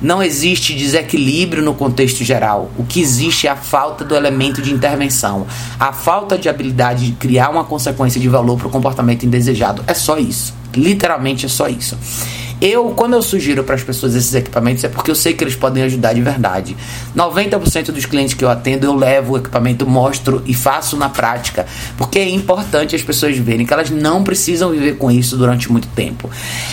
Não 0.00 0.22
existe 0.22 0.76
desequilíbrio 0.76 1.60
no 1.60 1.74
contexto 1.74 2.22
geral. 2.22 2.70
O 2.78 2.84
que 2.84 3.00
existe 3.00 3.48
é 3.48 3.50
a 3.50 3.56
falta 3.56 4.04
do 4.04 4.14
elemento 4.14 4.62
de 4.62 4.72
intervenção, 4.72 5.44
a 5.80 5.92
falta 5.92 6.38
de 6.38 6.48
habilidade 6.48 7.06
de 7.06 7.12
criar 7.14 7.48
uma 7.48 7.64
consequência 7.64 8.20
de 8.20 8.28
valor 8.28 8.56
para 8.56 8.68
o 8.68 8.70
comportamento 8.70 9.26
indesejado. 9.26 9.82
É 9.88 10.03
só 10.04 10.18
isso. 10.18 10.54
Literalmente 10.76 11.46
é 11.46 11.48
só 11.48 11.66
isso. 11.66 11.96
Eu, 12.60 12.90
quando 12.90 13.14
eu 13.14 13.22
sugiro 13.22 13.64
para 13.64 13.74
as 13.74 13.82
pessoas 13.82 14.14
esses 14.14 14.32
equipamentos, 14.34 14.84
é 14.84 14.88
porque 14.88 15.10
eu 15.10 15.14
sei 15.14 15.34
que 15.34 15.42
eles 15.42 15.54
podem 15.54 15.82
ajudar 15.82 16.12
de 16.12 16.22
verdade. 16.22 16.76
90% 17.14 17.90
dos 17.90 18.06
clientes 18.06 18.34
que 18.34 18.44
eu 18.44 18.48
atendo, 18.48 18.86
eu 18.86 18.94
levo 18.94 19.34
o 19.34 19.36
equipamento, 19.36 19.86
mostro 19.86 20.42
e 20.46 20.54
faço 20.54 20.96
na 20.96 21.08
prática, 21.08 21.66
porque 21.98 22.18
é 22.18 22.28
importante 22.28 22.94
as 22.94 23.02
pessoas 23.02 23.36
verem 23.36 23.66
que 23.66 23.72
elas 23.72 23.90
não 23.90 24.22
precisam 24.22 24.70
viver 24.70 24.96
com 24.96 25.10
isso 25.10 25.36
durante 25.36 25.70
muito 25.70 25.88
tempo. 25.88 26.30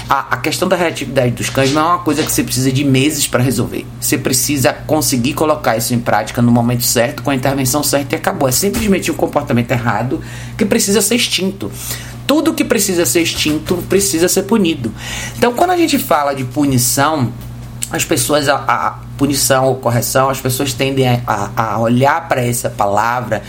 A, 0.08 0.36
a 0.36 0.38
questão 0.38 0.70
da 0.70 0.76
reatividade 0.76 1.32
dos 1.32 1.50
cães 1.50 1.74
não 1.74 1.82
é 1.82 1.86
uma 1.86 2.00
coisa 2.00 2.24
que 2.24 2.32
você 2.32 2.44
precisa 2.44 2.72
de 2.72 2.84
meses 2.84 3.28
para 3.28 3.44
resolver. 3.44 3.86
Você 4.00 4.18
precisa 4.18 4.72
conseguir 4.72 5.34
colocar 5.34 5.76
isso 5.78 5.94
em 5.94 6.00
prática 6.00 6.42
no 6.42 6.52
momento 6.52 6.84
certo, 6.84 7.24
com 7.24 7.32
a 7.32 7.36
intervenção 7.36 7.84
certa 7.84 8.16
e 8.16 8.18
acabou. 8.18 8.48
É 8.48 8.52
simplesmente 8.52 9.12
um 9.12 9.16
comportamento 9.16 9.72
errado 9.72 10.22
que 10.58 10.64
precisa 10.64 11.02
ser 11.02 11.16
extinto 11.16 11.72
tudo 12.28 12.54
que 12.54 12.64
precisa 12.64 13.06
ser 13.06 13.22
extinto 13.22 13.78
precisa 13.90 14.28
ser 14.28 14.44
punido. 14.44 14.92
Então, 15.38 15.54
quando 15.54 15.72
a 15.72 15.78
gente 15.78 15.98
fala 16.00 16.34
de 16.34 16.44
punição, 16.44 17.32
as 17.92 18.06
pessoas, 18.06 18.48
a, 18.48 18.56
a 18.56 19.00
punição 19.18 19.66
ou 19.66 19.76
correção, 19.76 20.30
as 20.30 20.40
pessoas 20.40 20.74
tendem 20.74 21.08
a, 21.08 21.50
a 21.56 21.80
olhar 21.80 22.28
para 22.28 22.44
essa 22.44 22.70
palavra 22.70 23.44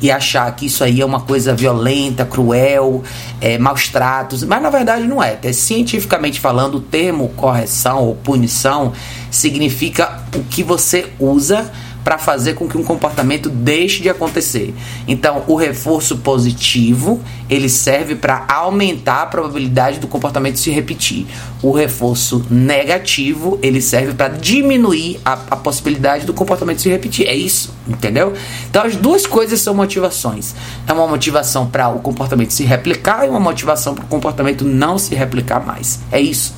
e 0.00 0.10
achar 0.10 0.50
que 0.54 0.66
isso 0.66 0.84
aí 0.84 1.00
é 1.00 1.04
uma 1.04 1.20
coisa 1.20 1.54
violenta, 1.54 2.24
cruel, 2.24 3.02
é, 3.40 3.58
maus 3.58 3.88
tratos, 3.88 4.44
mas 4.44 4.62
na 4.62 4.70
verdade 4.70 5.06
não 5.06 5.22
é. 5.22 5.38
é. 5.42 5.52
Cientificamente 5.52 6.38
falando, 6.38 6.76
o 6.76 6.80
termo 6.80 7.28
correção 7.30 8.04
ou 8.04 8.14
punição 8.14 8.92
significa 9.30 10.22
o 10.34 10.44
que 10.44 10.62
você 10.62 11.12
usa 11.18 11.70
para 12.08 12.16
fazer 12.16 12.54
com 12.54 12.66
que 12.66 12.78
um 12.78 12.82
comportamento 12.82 13.50
deixe 13.50 14.00
de 14.00 14.08
acontecer. 14.08 14.74
Então, 15.06 15.44
o 15.46 15.54
reforço 15.54 16.16
positivo, 16.16 17.20
ele 17.50 17.68
serve 17.68 18.14
para 18.14 18.46
aumentar 18.48 19.20
a 19.20 19.26
probabilidade 19.26 19.98
do 19.98 20.08
comportamento 20.08 20.58
se 20.58 20.70
repetir. 20.70 21.26
O 21.62 21.70
reforço 21.70 22.46
negativo, 22.50 23.58
ele 23.60 23.82
serve 23.82 24.14
para 24.14 24.28
diminuir 24.28 25.20
a, 25.22 25.34
a 25.50 25.56
possibilidade 25.56 26.24
do 26.24 26.32
comportamento 26.32 26.80
se 26.80 26.88
repetir. 26.88 27.26
É 27.26 27.34
isso, 27.34 27.74
entendeu? 27.86 28.32
Então, 28.70 28.84
as 28.86 28.96
duas 28.96 29.26
coisas 29.26 29.60
são 29.60 29.74
motivações. 29.74 30.54
É 30.86 30.92
uma 30.94 31.06
motivação 31.06 31.66
para 31.66 31.90
o 31.90 32.00
comportamento 32.00 32.52
se 32.52 32.64
replicar 32.64 33.26
e 33.26 33.28
uma 33.28 33.38
motivação 33.38 33.94
para 33.94 34.04
o 34.06 34.08
comportamento 34.08 34.64
não 34.64 34.96
se 34.96 35.14
replicar 35.14 35.60
mais. 35.60 36.00
É 36.10 36.18
isso. 36.18 36.54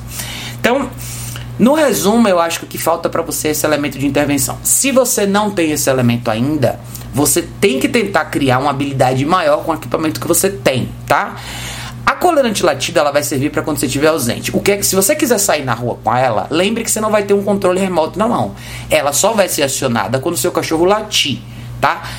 Então, 0.61 0.89
no 1.61 1.75
resumo, 1.75 2.27
eu 2.27 2.39
acho 2.39 2.57
que 2.57 2.65
o 2.65 2.67
que 2.67 2.79
falta 2.79 3.07
para 3.07 3.21
você 3.21 3.49
é 3.49 3.51
esse 3.51 3.63
elemento 3.67 3.99
de 3.99 4.07
intervenção. 4.07 4.57
Se 4.63 4.91
você 4.91 5.27
não 5.27 5.51
tem 5.51 5.69
esse 5.71 5.87
elemento 5.87 6.31
ainda, 6.31 6.79
você 7.13 7.43
tem 7.43 7.79
que 7.79 7.87
tentar 7.87 8.25
criar 8.25 8.57
uma 8.57 8.71
habilidade 8.71 9.23
maior 9.23 9.63
com 9.63 9.71
o 9.71 9.75
equipamento 9.75 10.19
que 10.19 10.27
você 10.27 10.49
tem, 10.49 10.89
tá? 11.05 11.35
A 12.03 12.13
coleira 12.13 12.49
antilatida 12.49 12.99
ela 12.99 13.11
vai 13.11 13.21
servir 13.21 13.51
para 13.51 13.61
quando 13.61 13.77
você 13.77 13.85
estiver 13.85 14.07
ausente. 14.07 14.49
O 14.57 14.59
que 14.59 14.71
é 14.71 14.77
que 14.77 14.83
se 14.83 14.95
você 14.95 15.15
quiser 15.15 15.37
sair 15.37 15.63
na 15.63 15.75
rua 15.75 15.99
com 16.03 16.15
ela, 16.15 16.47
lembre 16.49 16.83
que 16.83 16.89
você 16.89 16.99
não 16.99 17.11
vai 17.11 17.21
ter 17.21 17.35
um 17.35 17.43
controle 17.43 17.79
remoto 17.79 18.17
na 18.17 18.27
mão. 18.27 18.55
Ela 18.89 19.13
só 19.13 19.33
vai 19.33 19.47
ser 19.47 19.61
acionada 19.61 20.17
quando 20.17 20.33
o 20.33 20.39
seu 20.39 20.51
cachorro 20.51 20.85
latir, 20.85 21.41
tá? 21.79 22.09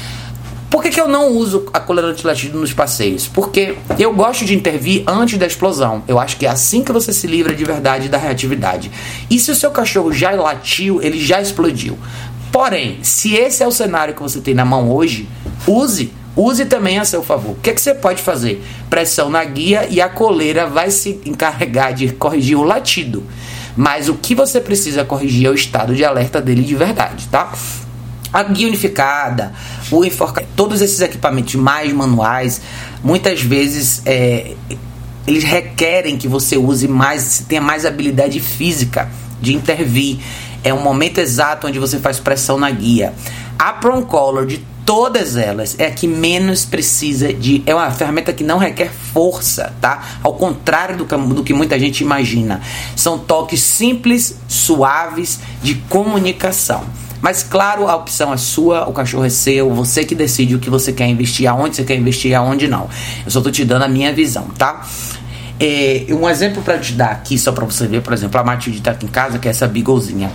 Por 0.72 0.82
que, 0.82 0.88
que 0.88 0.98
eu 0.98 1.06
não 1.06 1.28
uso 1.28 1.66
a 1.70 1.78
coleira 1.78 2.10
antilatido 2.10 2.58
nos 2.58 2.72
passeios? 2.72 3.28
Porque 3.28 3.76
eu 3.98 4.14
gosto 4.14 4.42
de 4.46 4.54
intervir 4.54 5.04
antes 5.06 5.36
da 5.38 5.46
explosão. 5.46 6.02
Eu 6.08 6.18
acho 6.18 6.38
que 6.38 6.46
é 6.46 6.48
assim 6.48 6.82
que 6.82 6.90
você 6.90 7.12
se 7.12 7.26
livra 7.26 7.54
de 7.54 7.62
verdade 7.62 8.08
da 8.08 8.16
reatividade. 8.16 8.90
E 9.28 9.38
se 9.38 9.50
o 9.50 9.54
seu 9.54 9.70
cachorro 9.70 10.10
já 10.10 10.30
latiu, 10.30 11.02
ele 11.02 11.22
já 11.22 11.42
explodiu. 11.42 11.98
Porém, 12.50 13.00
se 13.02 13.34
esse 13.34 13.62
é 13.62 13.66
o 13.66 13.70
cenário 13.70 14.14
que 14.14 14.22
você 14.22 14.40
tem 14.40 14.54
na 14.54 14.64
mão 14.64 14.90
hoje, 14.90 15.28
use. 15.66 16.10
Use 16.34 16.64
também 16.64 16.98
a 16.98 17.04
seu 17.04 17.22
favor. 17.22 17.50
O 17.52 17.60
que, 17.60 17.68
é 17.68 17.74
que 17.74 17.80
você 17.80 17.92
pode 17.92 18.22
fazer? 18.22 18.64
Pressão 18.88 19.28
na 19.28 19.44
guia 19.44 19.86
e 19.90 20.00
a 20.00 20.08
coleira 20.08 20.66
vai 20.66 20.90
se 20.90 21.20
encarregar 21.26 21.92
de 21.92 22.12
corrigir 22.12 22.56
o 22.56 22.62
latido. 22.62 23.22
Mas 23.76 24.08
o 24.08 24.14
que 24.14 24.34
você 24.34 24.58
precisa 24.58 25.04
corrigir 25.04 25.48
é 25.48 25.50
o 25.50 25.54
estado 25.54 25.94
de 25.94 26.02
alerta 26.02 26.40
dele 26.40 26.62
de 26.62 26.74
verdade, 26.74 27.28
tá? 27.28 27.52
A 28.32 28.42
guia 28.42 28.66
unificada, 28.66 29.52
o 29.90 30.04
enforca, 30.04 30.44
todos 30.56 30.80
esses 30.80 31.00
equipamentos 31.00 31.54
mais 31.54 31.92
manuais, 31.92 32.62
muitas 33.04 33.42
vezes 33.42 34.02
é, 34.06 34.54
eles 35.26 35.44
requerem 35.44 36.16
que 36.16 36.26
você 36.26 36.56
use 36.56 36.88
mais, 36.88 37.44
tenha 37.46 37.60
mais 37.60 37.84
habilidade 37.84 38.40
física 38.40 39.10
de 39.40 39.54
intervir. 39.54 40.18
É 40.64 40.72
um 40.72 40.80
momento 40.80 41.18
exato 41.18 41.66
onde 41.66 41.78
você 41.78 41.98
faz 41.98 42.18
pressão 42.18 42.58
na 42.58 42.70
guia. 42.70 43.12
A 43.58 43.72
Prong 43.72 44.06
Color 44.06 44.46
de 44.46 44.64
todas 44.84 45.36
elas 45.36 45.76
é 45.78 45.86
a 45.86 45.90
que 45.90 46.06
menos 46.06 46.64
precisa 46.64 47.32
de. 47.32 47.62
É 47.66 47.74
uma 47.74 47.90
ferramenta 47.90 48.32
que 48.32 48.44
não 48.44 48.58
requer 48.58 48.90
força, 48.90 49.72
tá? 49.80 50.18
Ao 50.22 50.34
contrário 50.34 50.96
do 50.96 51.04
que, 51.04 51.16
do 51.16 51.44
que 51.44 51.54
muita 51.54 51.78
gente 51.78 52.00
imagina. 52.00 52.60
São 52.96 53.18
toques 53.18 53.60
simples, 53.60 54.36
suaves 54.48 55.40
de 55.62 55.74
comunicação. 55.88 56.84
Mas 57.22 57.44
claro, 57.44 57.88
a 57.88 57.94
opção 57.94 58.34
é 58.34 58.36
sua, 58.36 58.88
o 58.88 58.92
cachorro 58.92 59.24
é 59.24 59.30
seu, 59.30 59.72
você 59.72 60.04
que 60.04 60.12
decide 60.12 60.56
o 60.56 60.58
que 60.58 60.68
você 60.68 60.92
quer 60.92 61.06
investir, 61.06 61.48
aonde 61.48 61.76
você 61.76 61.84
quer 61.84 61.94
investir 61.94 62.32
e 62.32 62.34
aonde 62.34 62.66
não. 62.66 62.88
Eu 63.24 63.30
só 63.30 63.40
tô 63.40 63.48
te 63.48 63.64
dando 63.64 63.84
a 63.84 63.88
minha 63.88 64.12
visão, 64.12 64.48
tá? 64.58 64.84
É, 65.60 66.06
um 66.10 66.28
exemplo 66.28 66.60
para 66.62 66.76
te 66.78 66.92
dar 66.94 67.12
aqui, 67.12 67.38
só 67.38 67.52
para 67.52 67.64
você 67.64 67.86
ver, 67.86 68.02
por 68.02 68.12
exemplo, 68.12 68.40
a 68.40 68.42
Matilde 68.42 68.80
tá 68.80 68.90
aqui 68.90 69.06
em 69.06 69.08
casa, 69.08 69.38
que 69.38 69.46
é 69.46 69.52
essa 69.52 69.68
Beaglezinha. 69.68 70.32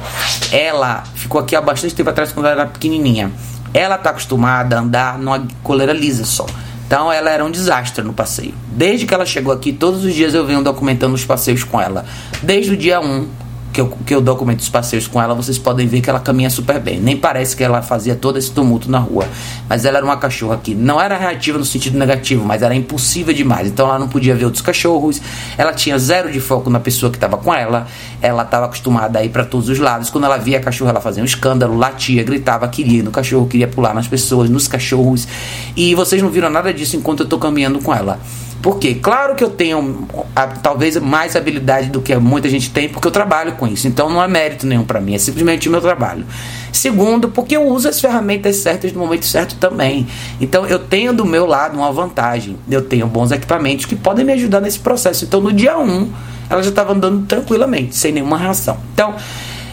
Ela 0.49 1.03
ficou 1.13 1.41
aqui 1.41 1.53
há 1.53 1.59
bastante 1.59 1.93
tempo 1.93 2.09
atrás 2.09 2.31
quando 2.31 2.45
ela 2.45 2.61
era 2.61 2.69
pequenininha. 2.69 3.33
Ela 3.73 3.97
tá 3.97 4.11
acostumada 4.11 4.77
a 4.77 4.79
andar 4.79 5.19
numa 5.19 5.45
coleira 5.61 5.91
lisa 5.91 6.23
só. 6.23 6.45
Então 6.87 7.11
ela 7.11 7.29
era 7.29 7.43
um 7.43 7.51
desastre 7.51 8.01
no 8.01 8.13
passeio. 8.13 8.53
Desde 8.71 9.05
que 9.05 9.13
ela 9.13 9.25
chegou 9.25 9.51
aqui, 9.51 9.73
todos 9.73 10.05
os 10.05 10.13
dias 10.13 10.33
eu 10.33 10.45
venho 10.45 10.63
documentando 10.63 11.13
os 11.13 11.25
passeios 11.25 11.65
com 11.65 11.81
ela. 11.81 12.05
Desde 12.41 12.71
o 12.71 12.77
dia 12.77 13.01
1 13.01 13.27
que 13.73 13.81
eu, 13.81 13.87
que 14.05 14.15
eu 14.15 14.21
documento 14.21 14.59
os 14.59 14.69
passeios 14.69 15.07
com 15.07 15.21
ela, 15.21 15.33
vocês 15.33 15.57
podem 15.57 15.87
ver 15.87 16.01
que 16.01 16.09
ela 16.09 16.19
caminha 16.19 16.49
super 16.49 16.79
bem. 16.79 16.99
Nem 16.99 17.15
parece 17.15 17.55
que 17.55 17.63
ela 17.63 17.81
fazia 17.81 18.15
todo 18.15 18.37
esse 18.37 18.51
tumulto 18.51 18.89
na 18.89 18.99
rua. 18.99 19.25
Mas 19.69 19.85
ela 19.85 19.97
era 19.97 20.05
uma 20.05 20.17
cachorra 20.17 20.57
que 20.57 20.73
não 20.73 20.99
era 20.99 21.17
reativa 21.17 21.57
no 21.57 21.65
sentido 21.65 21.97
negativo, 21.97 22.43
mas 22.45 22.61
era 22.61 22.73
impulsiva 22.73 23.33
demais. 23.33 23.67
Então 23.67 23.87
ela 23.87 23.99
não 23.99 24.07
podia 24.07 24.35
ver 24.35 24.45
outros 24.45 24.61
cachorros. 24.61 25.21
Ela 25.57 25.73
tinha 25.73 25.97
zero 25.99 26.31
de 26.31 26.39
foco 26.39 26.69
na 26.69 26.79
pessoa 26.79 27.11
que 27.11 27.17
estava 27.17 27.37
com 27.37 27.53
ela. 27.53 27.87
Ela 28.21 28.43
estava 28.43 28.65
acostumada 28.65 29.19
a 29.19 29.23
ir 29.23 29.29
para 29.29 29.45
todos 29.45 29.69
os 29.69 29.79
lados. 29.79 30.09
Quando 30.09 30.23
ela 30.23 30.37
via 30.37 30.57
a 30.57 30.61
cachorra, 30.61 30.91
ela 30.91 31.01
fazia 31.01 31.21
um 31.21 31.25
escândalo, 31.25 31.77
latia, 31.77 32.23
gritava, 32.23 32.67
queria 32.67 32.99
ir 32.99 33.03
no 33.03 33.11
cachorro, 33.11 33.47
queria 33.47 33.67
pular 33.67 33.93
nas 33.93 34.07
pessoas, 34.07 34.49
nos 34.49 34.67
cachorros. 34.67 35.27
E 35.75 35.93
vocês 35.93 36.21
não 36.21 36.29
viram 36.29 36.49
nada 36.49 36.73
disso 36.73 36.95
enquanto 36.95 37.21
eu 37.21 37.25
estou 37.25 37.39
caminhando 37.39 37.79
com 37.79 37.93
ela. 37.93 38.19
Por 38.61 38.79
quê? 38.79 38.95
Claro 38.95 39.35
que 39.35 39.43
eu 39.43 39.49
tenho 39.49 40.07
a, 40.35 40.47
talvez 40.47 40.97
mais 40.97 41.35
habilidade 41.35 41.89
do 41.89 42.01
que 42.01 42.15
muita 42.15 42.49
gente 42.49 42.69
tem, 42.69 42.89
porque 42.89 43.07
eu 43.07 43.11
trabalho 43.11 43.53
com 43.53 43.67
isso. 43.67 43.87
Então 43.87 44.09
não 44.09 44.21
é 44.21 44.27
mérito 44.27 44.65
nenhum 44.65 44.83
para 44.83 44.99
mim, 44.99 45.15
é 45.15 45.17
simplesmente 45.17 45.67
o 45.67 45.71
meu 45.71 45.81
trabalho. 45.81 46.25
Segundo, 46.71 47.29
porque 47.29 47.55
eu 47.55 47.67
uso 47.67 47.87
as 47.87 47.99
ferramentas 47.99 48.57
certas 48.57 48.91
no 48.91 48.99
momento 48.99 49.25
certo 49.25 49.55
também. 49.55 50.07
Então 50.41 50.65
eu 50.65 50.79
tenho 50.79 51.13
do 51.13 51.25
meu 51.25 51.45
lado 51.45 51.77
uma 51.77 51.91
vantagem. 51.91 52.57
Eu 52.69 52.81
tenho 52.81 53.07
bons 53.07 53.31
equipamentos 53.31 53.85
que 53.85 53.95
podem 53.95 54.25
me 54.25 54.33
ajudar 54.33 54.59
nesse 54.59 54.79
processo. 54.79 55.25
Então 55.25 55.39
no 55.39 55.53
dia 55.53 55.77
1, 55.77 55.83
um, 55.83 56.11
ela 56.49 56.61
já 56.61 56.69
estava 56.69 56.93
andando 56.93 57.25
tranquilamente, 57.25 57.95
sem 57.95 58.11
nenhuma 58.11 58.37
reação. 58.37 58.77
Então, 58.93 59.15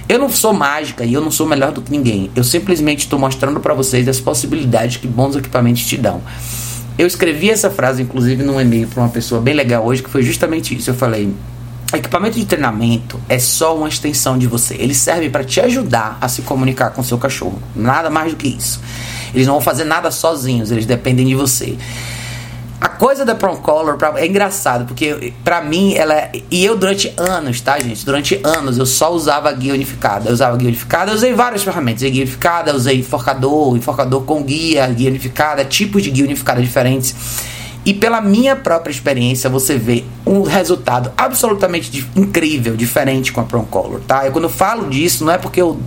eu 0.08 0.18
não 0.18 0.28
sou 0.28 0.52
mágica 0.52 1.04
e 1.04 1.14
eu 1.14 1.20
não 1.20 1.30
sou 1.30 1.46
melhor 1.46 1.72
do 1.72 1.80
que 1.80 1.90
ninguém. 1.90 2.30
Eu 2.36 2.44
simplesmente 2.44 3.00
estou 3.00 3.18
mostrando 3.18 3.58
para 3.60 3.72
vocês 3.72 4.06
as 4.06 4.20
possibilidades 4.20 4.98
que 4.98 5.06
bons 5.06 5.34
equipamentos 5.34 5.84
te 5.86 5.96
dão. 5.96 6.20
Eu 6.96 7.06
escrevi 7.06 7.50
essa 7.50 7.70
frase, 7.70 8.02
inclusive, 8.02 8.42
num 8.42 8.60
e-mail 8.60 8.86
para 8.86 9.02
uma 9.02 9.08
pessoa 9.08 9.40
bem 9.40 9.54
legal 9.54 9.84
hoje, 9.84 10.02
que 10.02 10.10
foi 10.10 10.22
justamente 10.22 10.76
isso. 10.76 10.90
Eu 10.90 10.94
falei: 10.94 11.34
equipamento 11.92 12.38
de 12.38 12.44
treinamento 12.44 13.20
é 13.28 13.38
só 13.38 13.76
uma 13.76 13.88
extensão 13.88 14.38
de 14.38 14.46
você. 14.46 14.74
Ele 14.78 14.94
serve 14.94 15.28
para 15.28 15.42
te 15.42 15.60
ajudar 15.60 16.18
a 16.20 16.28
se 16.28 16.42
comunicar 16.42 16.90
com 16.90 17.02
seu 17.02 17.18
cachorro. 17.18 17.60
Nada 17.74 18.10
mais 18.10 18.32
do 18.32 18.36
que 18.36 18.48
isso. 18.48 18.80
Eles 19.34 19.46
não 19.46 19.54
vão 19.54 19.62
fazer 19.62 19.84
nada 19.84 20.10
sozinhos, 20.10 20.70
eles 20.70 20.86
dependem 20.86 21.26
de 21.26 21.34
você. 21.34 21.76
A 22.84 22.88
coisa 22.90 23.24
da 23.24 23.34
Prom 23.34 23.56
Color 23.56 23.96
é 24.16 24.26
engraçado, 24.26 24.84
porque 24.84 25.32
pra 25.42 25.62
mim 25.62 25.94
ela 25.94 26.12
é, 26.12 26.32
E 26.50 26.62
eu 26.62 26.76
durante 26.76 27.14
anos, 27.16 27.58
tá, 27.62 27.80
gente? 27.80 28.04
Durante 28.04 28.38
anos 28.44 28.76
eu 28.76 28.84
só 28.84 29.10
usava 29.10 29.50
guia 29.52 29.72
unificada. 29.72 30.28
Eu 30.28 30.34
usava 30.34 30.54
guia 30.58 30.68
unificada, 30.68 31.10
eu 31.10 31.14
usei 31.14 31.32
várias 31.32 31.62
ferramentas. 31.62 32.02
Usei 32.02 32.10
guia 32.10 32.24
unificada, 32.24 32.76
usei 32.76 32.98
enforcador, 32.98 33.74
enforcador 33.74 34.20
com 34.24 34.42
guia, 34.42 34.86
guia 34.88 35.08
unificada, 35.08 35.64
tipos 35.64 36.02
de 36.02 36.10
guia 36.10 36.26
unificada 36.26 36.60
diferentes. 36.60 37.16
E 37.86 37.94
pela 37.94 38.20
minha 38.20 38.54
própria 38.54 38.92
experiência, 38.92 39.48
você 39.48 39.78
vê 39.78 40.04
um 40.26 40.42
resultado 40.42 41.10
absolutamente 41.16 42.06
incrível, 42.14 42.76
diferente 42.76 43.32
com 43.32 43.40
a 43.40 43.44
Prom 43.44 43.64
Color, 43.64 44.00
tá? 44.06 44.26
Eu 44.26 44.32
quando 44.32 44.44
eu 44.44 44.50
falo 44.50 44.90
disso, 44.90 45.24
não 45.24 45.32
é 45.32 45.38
porque 45.38 45.62
eu 45.62 45.80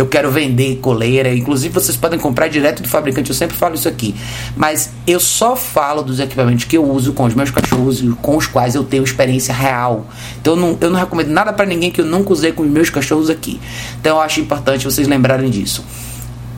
eu 0.00 0.06
quero 0.06 0.30
vender 0.30 0.76
coleira. 0.76 1.32
Inclusive, 1.34 1.72
vocês 1.72 1.96
podem 1.96 2.18
comprar 2.18 2.48
direto 2.48 2.82
do 2.82 2.88
fabricante, 2.88 3.30
eu 3.30 3.36
sempre 3.36 3.56
falo 3.56 3.74
isso 3.74 3.88
aqui. 3.88 4.14
Mas 4.56 4.90
eu 5.06 5.20
só 5.20 5.54
falo 5.54 6.02
dos 6.02 6.18
equipamentos 6.18 6.64
que 6.64 6.76
eu 6.76 6.84
uso 6.84 7.12
com 7.12 7.24
os 7.24 7.34
meus 7.34 7.50
cachorros 7.50 8.00
e 8.00 8.08
com 8.22 8.36
os 8.36 8.46
quais 8.46 8.74
eu 8.74 8.82
tenho 8.82 9.04
experiência 9.04 9.54
real. 9.54 10.06
Então, 10.40 10.54
eu 10.54 10.60
não, 10.60 10.78
eu 10.80 10.90
não 10.90 10.98
recomendo 10.98 11.28
nada 11.28 11.52
para 11.52 11.66
ninguém 11.66 11.90
que 11.90 12.00
eu 12.00 12.06
nunca 12.06 12.32
usei 12.32 12.50
com 12.52 12.62
os 12.62 12.70
meus 12.70 12.88
cachorros 12.88 13.28
aqui. 13.28 13.60
Então, 14.00 14.16
eu 14.16 14.22
acho 14.22 14.40
importante 14.40 14.84
vocês 14.84 15.06
lembrarem 15.06 15.50
disso. 15.50 15.84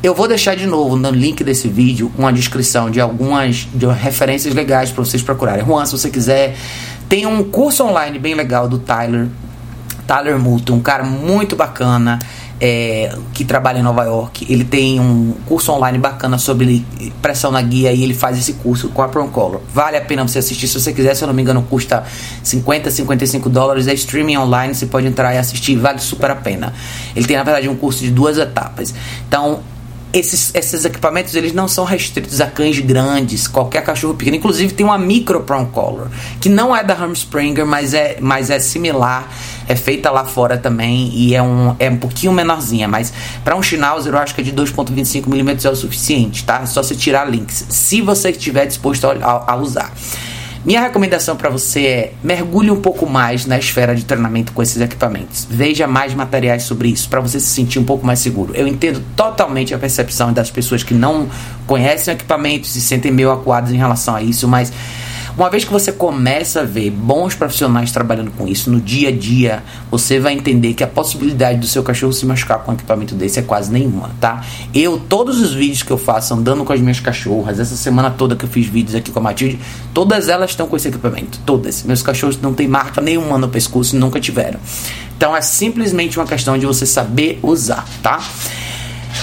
Eu 0.02 0.14
vou 0.14 0.26
deixar 0.26 0.56
de 0.56 0.66
novo 0.66 0.96
no 0.96 1.10
link 1.10 1.42
desse 1.44 1.68
vídeo 1.68 2.10
uma 2.16 2.32
descrição 2.32 2.90
de 2.90 3.00
algumas 3.00 3.68
de 3.72 3.86
referências 3.86 4.54
legais 4.54 4.90
para 4.90 5.04
vocês 5.04 5.22
procurarem. 5.22 5.64
Juan, 5.64 5.84
se 5.84 5.92
você 5.92 6.10
quiser, 6.10 6.56
tem 7.08 7.26
um 7.26 7.42
curso 7.44 7.84
online 7.84 8.18
bem 8.18 8.34
legal 8.34 8.68
do 8.68 8.78
Tyler 8.78 9.28
Tyler 10.06 10.38
Moulton, 10.38 10.74
um 10.74 10.80
cara 10.80 11.04
muito 11.04 11.56
bacana 11.56 12.18
é, 12.64 13.12
que 13.34 13.44
trabalha 13.44 13.80
em 13.80 13.82
Nova 13.82 14.04
York. 14.04 14.46
Ele 14.48 14.62
tem 14.62 15.00
um 15.00 15.34
curso 15.46 15.72
online 15.72 15.98
bacana 15.98 16.38
sobre 16.38 16.86
pressão 17.20 17.50
na 17.50 17.60
guia 17.60 17.92
e 17.92 18.04
ele 18.04 18.14
faz 18.14 18.38
esse 18.38 18.52
curso 18.52 18.88
com 18.90 19.02
a 19.02 19.08
Color. 19.08 19.60
Vale 19.74 19.96
a 19.96 20.00
pena 20.00 20.22
você 20.26 20.38
assistir 20.38 20.68
se 20.68 20.78
você 20.78 20.92
quiser, 20.92 21.16
se 21.16 21.24
eu 21.24 21.26
não 21.26 21.34
me 21.34 21.42
engano, 21.42 21.60
custa 21.68 22.04
50, 22.40 22.88
55 22.88 23.48
dólares. 23.48 23.88
É 23.88 23.94
streaming 23.94 24.36
online, 24.36 24.76
você 24.76 24.86
pode 24.86 25.08
entrar 25.08 25.34
e 25.34 25.38
assistir, 25.38 25.74
vale 25.74 25.98
super 25.98 26.30
a 26.30 26.36
pena. 26.36 26.72
Ele 27.16 27.26
tem, 27.26 27.36
na 27.36 27.42
verdade, 27.42 27.68
um 27.68 27.74
curso 27.74 28.00
de 28.00 28.12
duas 28.12 28.38
etapas. 28.38 28.94
Então, 29.26 29.60
esses, 30.12 30.54
esses 30.54 30.84
equipamentos 30.84 31.34
eles 31.34 31.52
não 31.52 31.66
são 31.66 31.84
restritos 31.84 32.40
a 32.40 32.46
cães 32.46 32.78
grandes, 32.78 33.48
qualquer 33.48 33.82
cachorro 33.82 34.14
pequeno. 34.14 34.36
Inclusive 34.36 34.74
tem 34.74 34.84
uma 34.84 34.98
micro 34.98 35.40
prong 35.40 35.70
collar, 35.70 36.08
que 36.40 36.48
não 36.48 36.76
é 36.76 36.84
da 36.84 36.94
Hamspringer, 36.94 37.66
mas 37.66 37.94
é, 37.94 38.18
mas 38.20 38.50
é 38.50 38.58
similar, 38.58 39.28
é 39.68 39.76
feita 39.76 40.10
lá 40.10 40.24
fora 40.24 40.56
também 40.56 41.10
e 41.14 41.34
é 41.34 41.42
um, 41.42 41.74
é 41.78 41.88
um 41.90 41.96
pouquinho 41.96 42.32
menorzinha, 42.32 42.88
mas 42.88 43.12
para 43.44 43.56
um 43.56 43.62
Schnauzer 43.62 44.12
eu 44.12 44.18
acho 44.18 44.34
que 44.34 44.40
é 44.40 44.44
de 44.44 44.52
2.25 44.52 45.26
mm 45.26 45.66
é 45.66 45.70
o 45.70 45.76
suficiente, 45.76 46.44
tá? 46.44 46.60
É 46.62 46.66
só 46.66 46.82
você 46.82 46.94
tirar 46.94 47.24
links, 47.24 47.66
se 47.68 48.00
você 48.00 48.30
estiver 48.30 48.66
disposto 48.66 49.06
a, 49.06 49.12
a, 49.12 49.52
a 49.52 49.56
usar. 49.56 49.92
Minha 50.64 50.80
recomendação 50.80 51.34
para 51.34 51.50
você 51.50 51.86
é 51.86 52.12
mergulhe 52.22 52.70
um 52.70 52.80
pouco 52.80 53.04
mais 53.04 53.46
na 53.46 53.58
esfera 53.58 53.96
de 53.96 54.04
treinamento 54.04 54.52
com 54.52 54.62
esses 54.62 54.80
equipamentos. 54.80 55.44
Veja 55.50 55.88
mais 55.88 56.14
materiais 56.14 56.62
sobre 56.62 56.88
isso 56.88 57.08
para 57.08 57.18
você 57.18 57.40
se 57.40 57.46
sentir 57.46 57.80
um 57.80 57.84
pouco 57.84 58.06
mais 58.06 58.20
seguro. 58.20 58.54
Eu 58.54 58.68
entendo 58.68 59.02
totalmente 59.16 59.74
a 59.74 59.78
percepção 59.78 60.32
das 60.32 60.52
pessoas 60.52 60.84
que 60.84 60.94
não 60.94 61.28
conhecem 61.66 62.14
o 62.14 62.16
equipamento, 62.16 62.68
se 62.68 62.80
sentem 62.80 63.10
meio 63.10 63.32
acuados 63.32 63.72
em 63.72 63.76
relação 63.76 64.14
a 64.14 64.22
isso, 64.22 64.46
mas 64.46 64.72
uma 65.36 65.48
vez 65.48 65.64
que 65.64 65.72
você 65.72 65.90
começa 65.90 66.60
a 66.60 66.64
ver 66.64 66.90
bons 66.90 67.34
profissionais 67.34 67.90
trabalhando 67.90 68.30
com 68.32 68.46
isso 68.46 68.70
no 68.70 68.80
dia 68.80 69.08
a 69.08 69.12
dia, 69.12 69.62
você 69.90 70.20
vai 70.20 70.34
entender 70.34 70.74
que 70.74 70.84
a 70.84 70.86
possibilidade 70.86 71.58
do 71.58 71.66
seu 71.66 71.82
cachorro 71.82 72.12
se 72.12 72.26
machucar 72.26 72.58
com 72.58 72.70
um 72.70 72.74
equipamento 72.74 73.14
desse 73.14 73.38
é 73.38 73.42
quase 73.42 73.72
nenhuma, 73.72 74.10
tá? 74.20 74.44
Eu, 74.74 74.98
todos 74.98 75.40
os 75.40 75.54
vídeos 75.54 75.82
que 75.82 75.90
eu 75.90 75.98
faço 75.98 76.34
andando 76.34 76.64
com 76.64 76.72
as 76.72 76.80
minhas 76.80 77.00
cachorras, 77.00 77.58
essa 77.58 77.76
semana 77.76 78.10
toda 78.10 78.36
que 78.36 78.44
eu 78.44 78.48
fiz 78.48 78.66
vídeos 78.66 78.94
aqui 78.94 79.10
com 79.10 79.18
a 79.18 79.22
Matilde, 79.22 79.58
todas 79.94 80.28
elas 80.28 80.50
estão 80.50 80.66
com 80.66 80.76
esse 80.76 80.88
equipamento. 80.88 81.38
Todas. 81.46 81.82
Meus 81.82 82.02
cachorros 82.02 82.40
não 82.40 82.52
têm 82.52 82.68
marca 82.68 83.00
nenhuma 83.00 83.38
no 83.38 83.48
pescoço, 83.48 83.96
nunca 83.96 84.20
tiveram. 84.20 84.60
Então 85.16 85.36
é 85.36 85.40
simplesmente 85.40 86.18
uma 86.18 86.26
questão 86.26 86.58
de 86.58 86.66
você 86.66 86.84
saber 86.84 87.38
usar, 87.42 87.86
tá? 88.02 88.20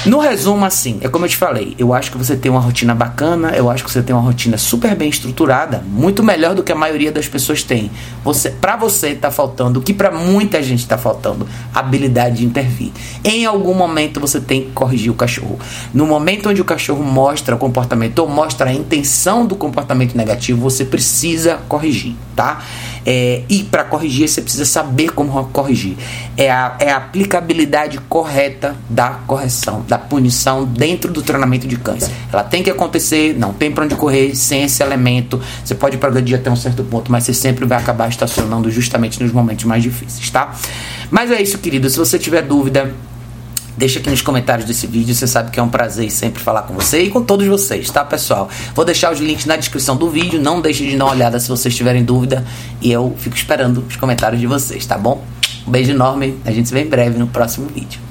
No 0.06 0.20
resumo, 0.20 0.63
assim, 0.63 0.98
é 1.01 1.10
como 1.10 1.25
eu 1.25 1.29
te 1.29 1.36
falei, 1.36 1.75
eu 1.77 1.94
acho 1.94 2.10
que 2.10 2.18
você 2.18 2.38
tem 2.38 2.50
uma 2.50 2.62
rotina 2.62 2.96
bacana, 2.96 3.51
eu 3.51 3.70
acho 3.70 3.84
que 3.84 3.91
você 3.91 4.01
tem 4.01 4.15
uma 4.15 4.22
rotina 4.22 4.58
super 4.58 4.96
bem 4.96 5.10
estruturada, 5.10 5.84
muito 5.86 6.24
melhor 6.24 6.56
do 6.56 6.63
que 6.63 6.72
a 6.72 6.75
maioria 6.75 7.12
das 7.12 7.27
pessoas 7.27 7.63
tem. 7.63 7.91
Você, 8.24 8.50
para 8.50 8.77
você 8.77 9.13
tá 9.13 9.29
faltando 9.29 9.82
o 9.82 9.84
que 9.84 9.94
para 9.94 10.10
muita 10.10 10.63
gente 10.63 10.88
tá 10.88 10.98
faltando, 10.98 11.46
habilidade 11.75 12.38
de 12.38 12.46
intervir. 12.46 12.94
Em 13.25 13.46
algum 13.46 13.74
momento 13.74 14.22
você 14.22 14.39
tem 14.39 14.62
que 14.62 14.72
corrigir 14.72 15.12
o 15.12 15.15
cachorro. 15.15 15.60
No 15.94 16.06
momento 16.06 16.50
onde 16.50 16.62
o 16.62 16.65
cachorro 16.65 17.03
mostra 17.03 17.56
o 17.56 17.58
comportamento 17.58 18.20
ou 18.20 18.29
mostra 18.29 18.70
a 18.70 18.74
intenção 18.74 19.46
do 19.46 19.56
comportamento 19.56 20.15
negativo, 20.15 20.62
você 20.62 20.86
precisa 20.86 21.60
corrigir, 21.68 22.15
tá? 22.38 22.63
É, 23.12 23.42
e 23.50 23.63
para 23.63 23.84
corrigir, 23.84 24.30
você 24.30 24.39
precisa 24.39 24.66
saber 24.66 25.10
como 25.10 25.46
corrigir. 25.46 25.98
É 26.38 26.51
a, 26.51 26.75
é 26.78 26.92
a 26.92 26.98
aplicabilidade 26.98 27.98
correta 28.08 28.75
da 28.88 29.10
correção, 29.25 29.84
da 29.88 29.98
punição 29.98 30.63
dentro 30.63 31.12
do 31.12 31.24
treinamento 31.24 31.66
de 31.66 31.75
cães. 31.75 32.08
Ela 32.32 32.44
tem 32.44 32.62
que 32.62 32.70
acontecer, 32.70 33.36
não 33.36 33.51
tem 33.51 33.72
para 33.72 33.86
onde 33.86 33.96
correr 33.96 34.36
sem 34.36 34.62
esse 34.62 34.84
elemento. 34.84 35.42
Você 35.66 35.74
pode 35.74 35.98
progredir 35.98 36.38
até 36.38 36.51
um 36.51 36.56
certo 36.56 36.84
ponto, 36.84 37.12
mas 37.12 37.24
você 37.24 37.34
sempre 37.34 37.66
vai 37.66 37.80
acabar 37.80 38.10
estacionando 38.10 38.70
justamente 38.70 39.20
nos 39.24 39.32
momentos 39.32 39.66
mais 39.66 39.82
difíceis, 39.82 40.30
tá? 40.30 40.54
Mas 41.10 41.32
é 41.32 41.42
isso, 41.42 41.58
querido. 41.58 41.89
Se 41.89 41.98
você 41.98 42.20
tiver 42.20 42.44
dúvida, 42.44 42.94
Deixa 43.79 43.98
aqui 43.98 44.09
nos 44.09 44.21
comentários 44.21 44.67
desse 44.67 44.86
vídeo, 44.86 45.15
você 45.15 45.25
sabe 45.25 45.51
que 45.51 45.57
é 45.57 45.63
um 45.63 45.69
prazer 45.69 46.12
sempre 46.12 46.43
falar 46.43 46.63
com 46.63 46.74
você 46.74 47.03
e 47.03 47.09
com 47.09 47.24
todos 47.24 47.48
vocês, 47.48 47.89
tá, 47.89 48.03
pessoal? 48.03 48.50
Vou 48.75 48.83
deixar 48.83 49.09
os 49.09 49.21
links 49.21 49.45
na 49.45 49.55
descrição 49.55 49.95
do 49.95 50.09
vídeo, 50.09 50.38
não 50.38 50.59
deixe 50.59 50.86
de 50.86 50.98
dar 50.98 51.05
uma 51.05 51.13
olhada 51.13 51.39
se 51.39 51.48
vocês 51.48 51.74
tiverem 51.74 52.03
dúvida 52.03 52.45
e 52.81 52.91
eu 52.91 53.15
fico 53.17 53.38
esperando 53.38 53.86
os 53.88 53.95
comentários 53.95 54.41
de 54.41 54.48
vocês, 54.48 54.86
tá 54.86 54.98
bom? 54.98 55.24
Um 55.65 55.71
beijo 55.71 55.91
enorme, 55.91 56.38
a 56.43 56.51
gente 56.51 56.67
se 56.67 56.74
vê 56.74 56.81
em 56.81 56.88
breve 56.88 57.17
no 57.17 57.27
próximo 57.27 57.69
vídeo. 57.74 58.09